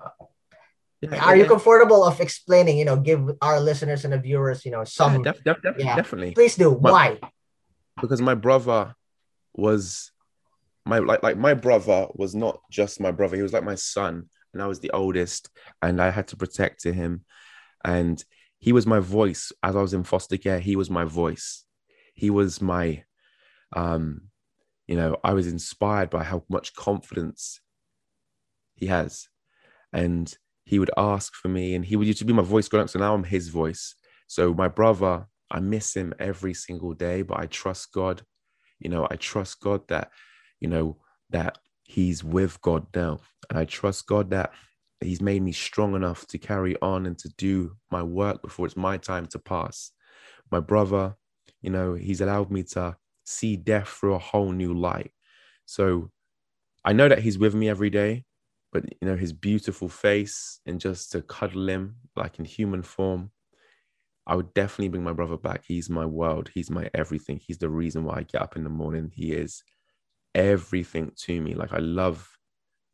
[1.02, 2.78] yeah, are you yeah, comfortable of explaining?
[2.78, 5.24] You know, give our listeners and the viewers, you know, some.
[5.24, 5.95] def- def- def- yeah.
[5.95, 6.70] definitely Please do.
[6.70, 7.18] Why?
[8.02, 8.95] Because my brother
[9.54, 10.12] was
[10.86, 14.30] my like like my brother was not just my brother he was like my son
[14.54, 15.50] and i was the oldest
[15.82, 17.24] and i had to protect to him.
[17.86, 18.24] And
[18.58, 21.66] he was my voice as i was in foster care he was my voice.
[22.14, 23.04] He was my
[23.76, 24.22] um
[24.88, 27.62] you know i was inspired by how much confidence
[28.76, 29.28] he has.
[29.93, 30.34] And
[30.66, 32.89] he would ask for me and he would used to be my voice growing up
[32.89, 33.95] so now i'm his voice.
[34.28, 38.22] So my brother i miss him every single day but i trust god.
[38.80, 40.12] You know i trust god that
[40.60, 40.97] you know
[41.30, 43.20] that he's with god now.
[43.50, 44.52] And i trust god that
[45.02, 48.76] he's made me strong enough to carry on and to do my work before it's
[48.78, 49.91] my time to pass.
[50.52, 51.16] My brother
[51.62, 52.95] you know he's allowed me to
[53.26, 55.12] see death through a whole new light.
[55.66, 56.12] So
[56.86, 58.24] i know that he's with me every day
[58.72, 63.32] but you know his beautiful face and just to cuddle him like in human form
[64.30, 67.70] i would definitely bring my brother back he's my world he's my everything he's the
[67.70, 69.64] reason why i get up in the morning he is
[70.36, 72.30] everything to me like i love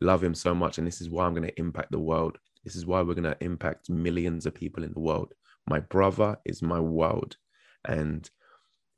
[0.01, 2.75] love him so much and this is why i'm going to impact the world this
[2.75, 5.33] is why we're going to impact millions of people in the world
[5.67, 7.37] My brother is my world.
[7.87, 8.29] And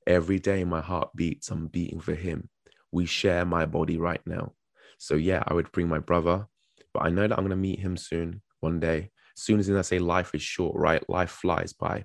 [0.06, 2.50] every day my heart beats, I'm beating for him.
[2.92, 4.54] We share my body right now.
[4.98, 6.48] So, yeah, I would bring my brother,
[6.94, 9.12] but I know that I'm going to meet him soon, one day.
[9.40, 11.08] Soon as I say life is short, right?
[11.08, 12.04] Life flies by.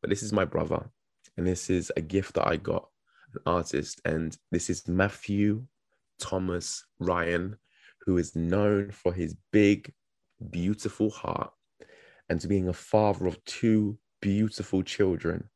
[0.00, 0.90] But this is my brother.
[1.36, 2.88] And this is a gift that I got,
[3.34, 4.00] an artist.
[4.04, 5.64] And this is Matthew
[6.18, 7.56] Thomas Ryan,
[8.04, 9.92] who is known for his big,
[10.50, 11.52] beautiful heart
[12.28, 15.48] and to being a father of two beautiful children.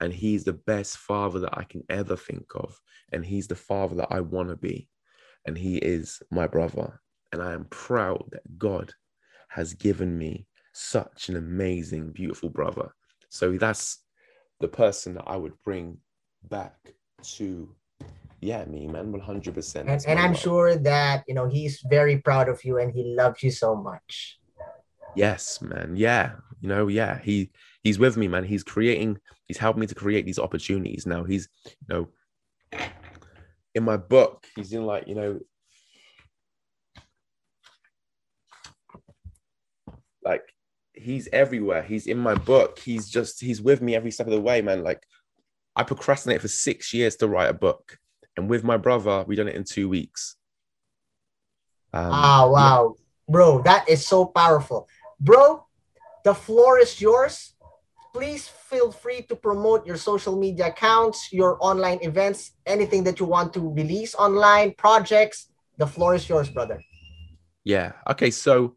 [0.00, 2.76] And he's the best father that I can ever think of.
[3.12, 4.88] And he's the father that I want to be.
[5.46, 7.00] And he is my brother.
[7.32, 8.92] And I am proud that God
[9.48, 12.94] has given me such an amazing, beautiful brother.
[13.30, 14.02] So that's
[14.60, 15.96] the person that I would bring
[16.50, 16.76] back
[17.36, 17.74] to
[18.42, 19.76] yeah, me, man, 100%.
[19.80, 23.42] And, and I'm sure that, you know, he's very proud of you and he loves
[23.42, 24.38] you so much.
[25.14, 25.96] Yes, man.
[25.96, 26.32] Yeah.
[26.60, 27.50] You know, yeah, he
[27.82, 28.44] he's with me, man.
[28.44, 31.06] He's creating, he's helped me to create these opportunities.
[31.06, 32.08] Now he's, you know,
[33.74, 35.40] in my book, he's in like, you know,
[40.22, 40.42] like
[40.96, 41.82] he's everywhere.
[41.82, 42.78] He's in my book.
[42.78, 44.82] He's just he's with me every step of the way, man.
[44.82, 45.06] Like
[45.76, 47.98] I procrastinate for six years to write a book.
[48.36, 50.36] And with my brother, we done it in two weeks.
[51.92, 52.96] Um, ah, wow.
[53.28, 54.88] Bro, that is so powerful.
[55.20, 55.64] Bro,
[56.24, 57.54] the floor is yours.
[58.12, 63.26] Please feel free to promote your social media accounts, your online events, anything that you
[63.26, 65.48] want to release online, projects.
[65.78, 66.82] The floor is yours, brother.
[67.64, 67.92] Yeah.
[68.08, 68.30] Okay.
[68.30, 68.76] So,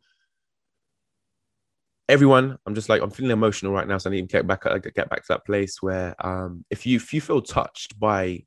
[2.10, 4.64] everyone, I'm just like I'm feeling emotional right now, so I need to get back
[4.64, 8.44] get back to that place where, um, if you if you feel touched by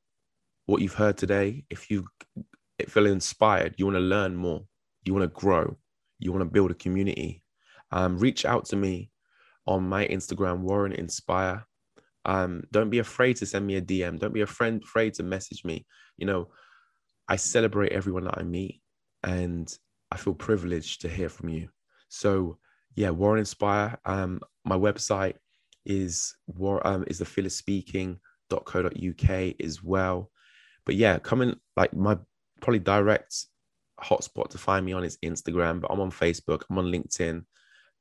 [0.67, 2.07] what you've heard today, if you
[2.89, 4.63] feel inspired, you want to learn more,
[5.05, 5.77] you want to grow,
[6.19, 7.43] you want to build a community,
[7.93, 9.11] um, reach out to me
[9.67, 11.65] on my Instagram, Warren Inspire.
[12.25, 14.19] Um, don't be afraid to send me a DM.
[14.19, 15.87] Don't be afraid to message me.
[16.17, 16.49] You know,
[17.29, 18.81] I celebrate everyone that I meet
[19.25, 19.73] and
[20.11, 21.69] I feel privileged to hear from you.
[22.09, 22.59] So
[22.95, 23.99] yeah, Warren Inspire.
[24.05, 25.35] Um, my website
[25.85, 30.31] is war um, is the fearlessspeaking.co.uk as well
[30.85, 32.19] but yeah, coming like my
[32.61, 33.47] probably direct
[34.01, 37.45] hotspot to find me on is Instagram, but I'm on Facebook, I'm on LinkedIn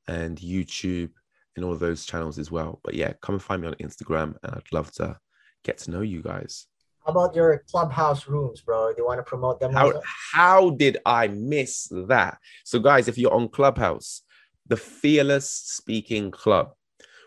[0.08, 1.12] and YouTube
[1.56, 2.80] and all those channels as well.
[2.84, 5.18] But yeah, come and find me on Instagram and I'd love to
[5.64, 6.68] get to know you guys.
[7.06, 8.94] How about your clubhouse rooms, bro?
[8.94, 9.74] Do you want to promote them?
[9.74, 10.02] How,
[10.34, 12.38] how did I miss that?
[12.64, 14.22] So, guys, if you're on Clubhouse,
[14.68, 16.72] the Fearless Speaking Club,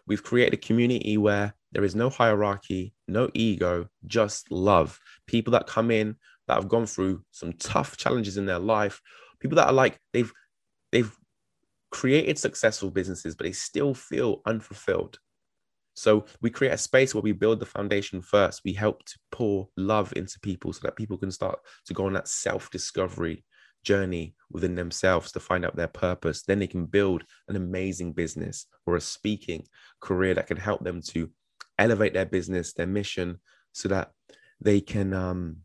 [0.06, 4.98] we've created a community where there is no hierarchy, no ego, just love.
[5.26, 6.16] People that come in
[6.46, 9.00] that have gone through some tough challenges in their life,
[9.40, 10.32] people that are like they've
[10.92, 11.12] they've
[11.90, 15.18] created successful businesses, but they still feel unfulfilled.
[15.94, 18.62] So we create a space where we build the foundation first.
[18.64, 22.12] We help to pour love into people so that people can start to go on
[22.14, 23.44] that self-discovery
[23.84, 26.42] journey within themselves to find out their purpose.
[26.42, 29.66] Then they can build an amazing business or a speaking
[30.00, 31.30] career that can help them to
[31.78, 33.38] elevate their business, their mission,
[33.72, 34.10] so that
[34.60, 35.58] they can um,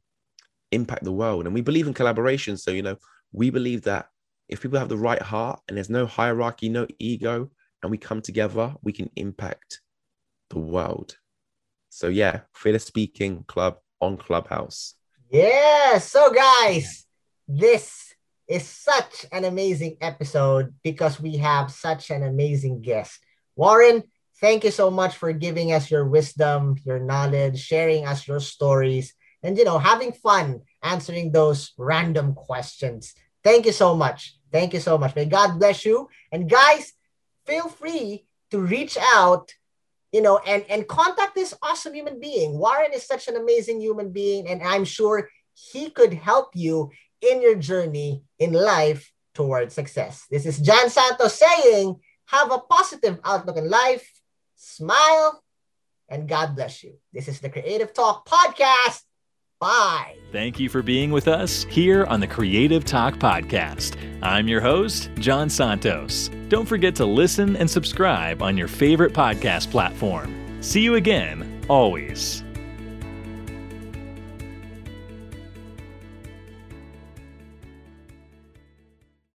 [0.72, 1.46] impact the world.
[1.46, 2.58] And we believe in collaboration.
[2.58, 2.98] So, you know,
[3.32, 4.08] we believe that
[4.48, 7.50] if people have the right heart and there's no hierarchy, no ego,
[7.82, 9.82] and we come together, we can impact
[10.50, 11.18] the world.
[11.90, 14.96] So, yeah, Fearless Speaking Club on Clubhouse.
[15.30, 16.00] Yeah.
[16.00, 17.06] So, guys,
[17.48, 18.09] this
[18.50, 23.20] is such an amazing episode because we have such an amazing guest.
[23.56, 24.04] Warren,
[24.40, 29.14] Thank you so much for giving us your wisdom, your knowledge, sharing us your stories,
[29.44, 33.14] and you know, having fun answering those random questions.
[33.44, 34.38] Thank you so much.
[34.52, 35.14] Thank you so much.
[35.14, 36.08] May God bless you.
[36.32, 36.94] And guys,
[37.46, 39.52] feel free to reach out,
[40.14, 42.58] you know, and and contact this awesome human being.
[42.58, 46.92] Warren is such an amazing human being, and I'm sure he could help you
[47.22, 50.26] in your journey in life towards success.
[50.30, 54.08] This is Jan Santos saying, have a positive outlook in life
[54.56, 55.44] smile,
[56.10, 56.94] and God bless you.
[57.14, 59.02] This is the Creative Talk Podcast.
[59.60, 60.16] Bye.
[60.32, 63.98] Thank you for being with us here on the Creative Talk Podcast.
[64.22, 66.30] I'm your host, Jan Santos.
[66.48, 70.62] Don't forget to listen and subscribe on your favorite podcast platform.
[70.62, 72.44] See you again, always.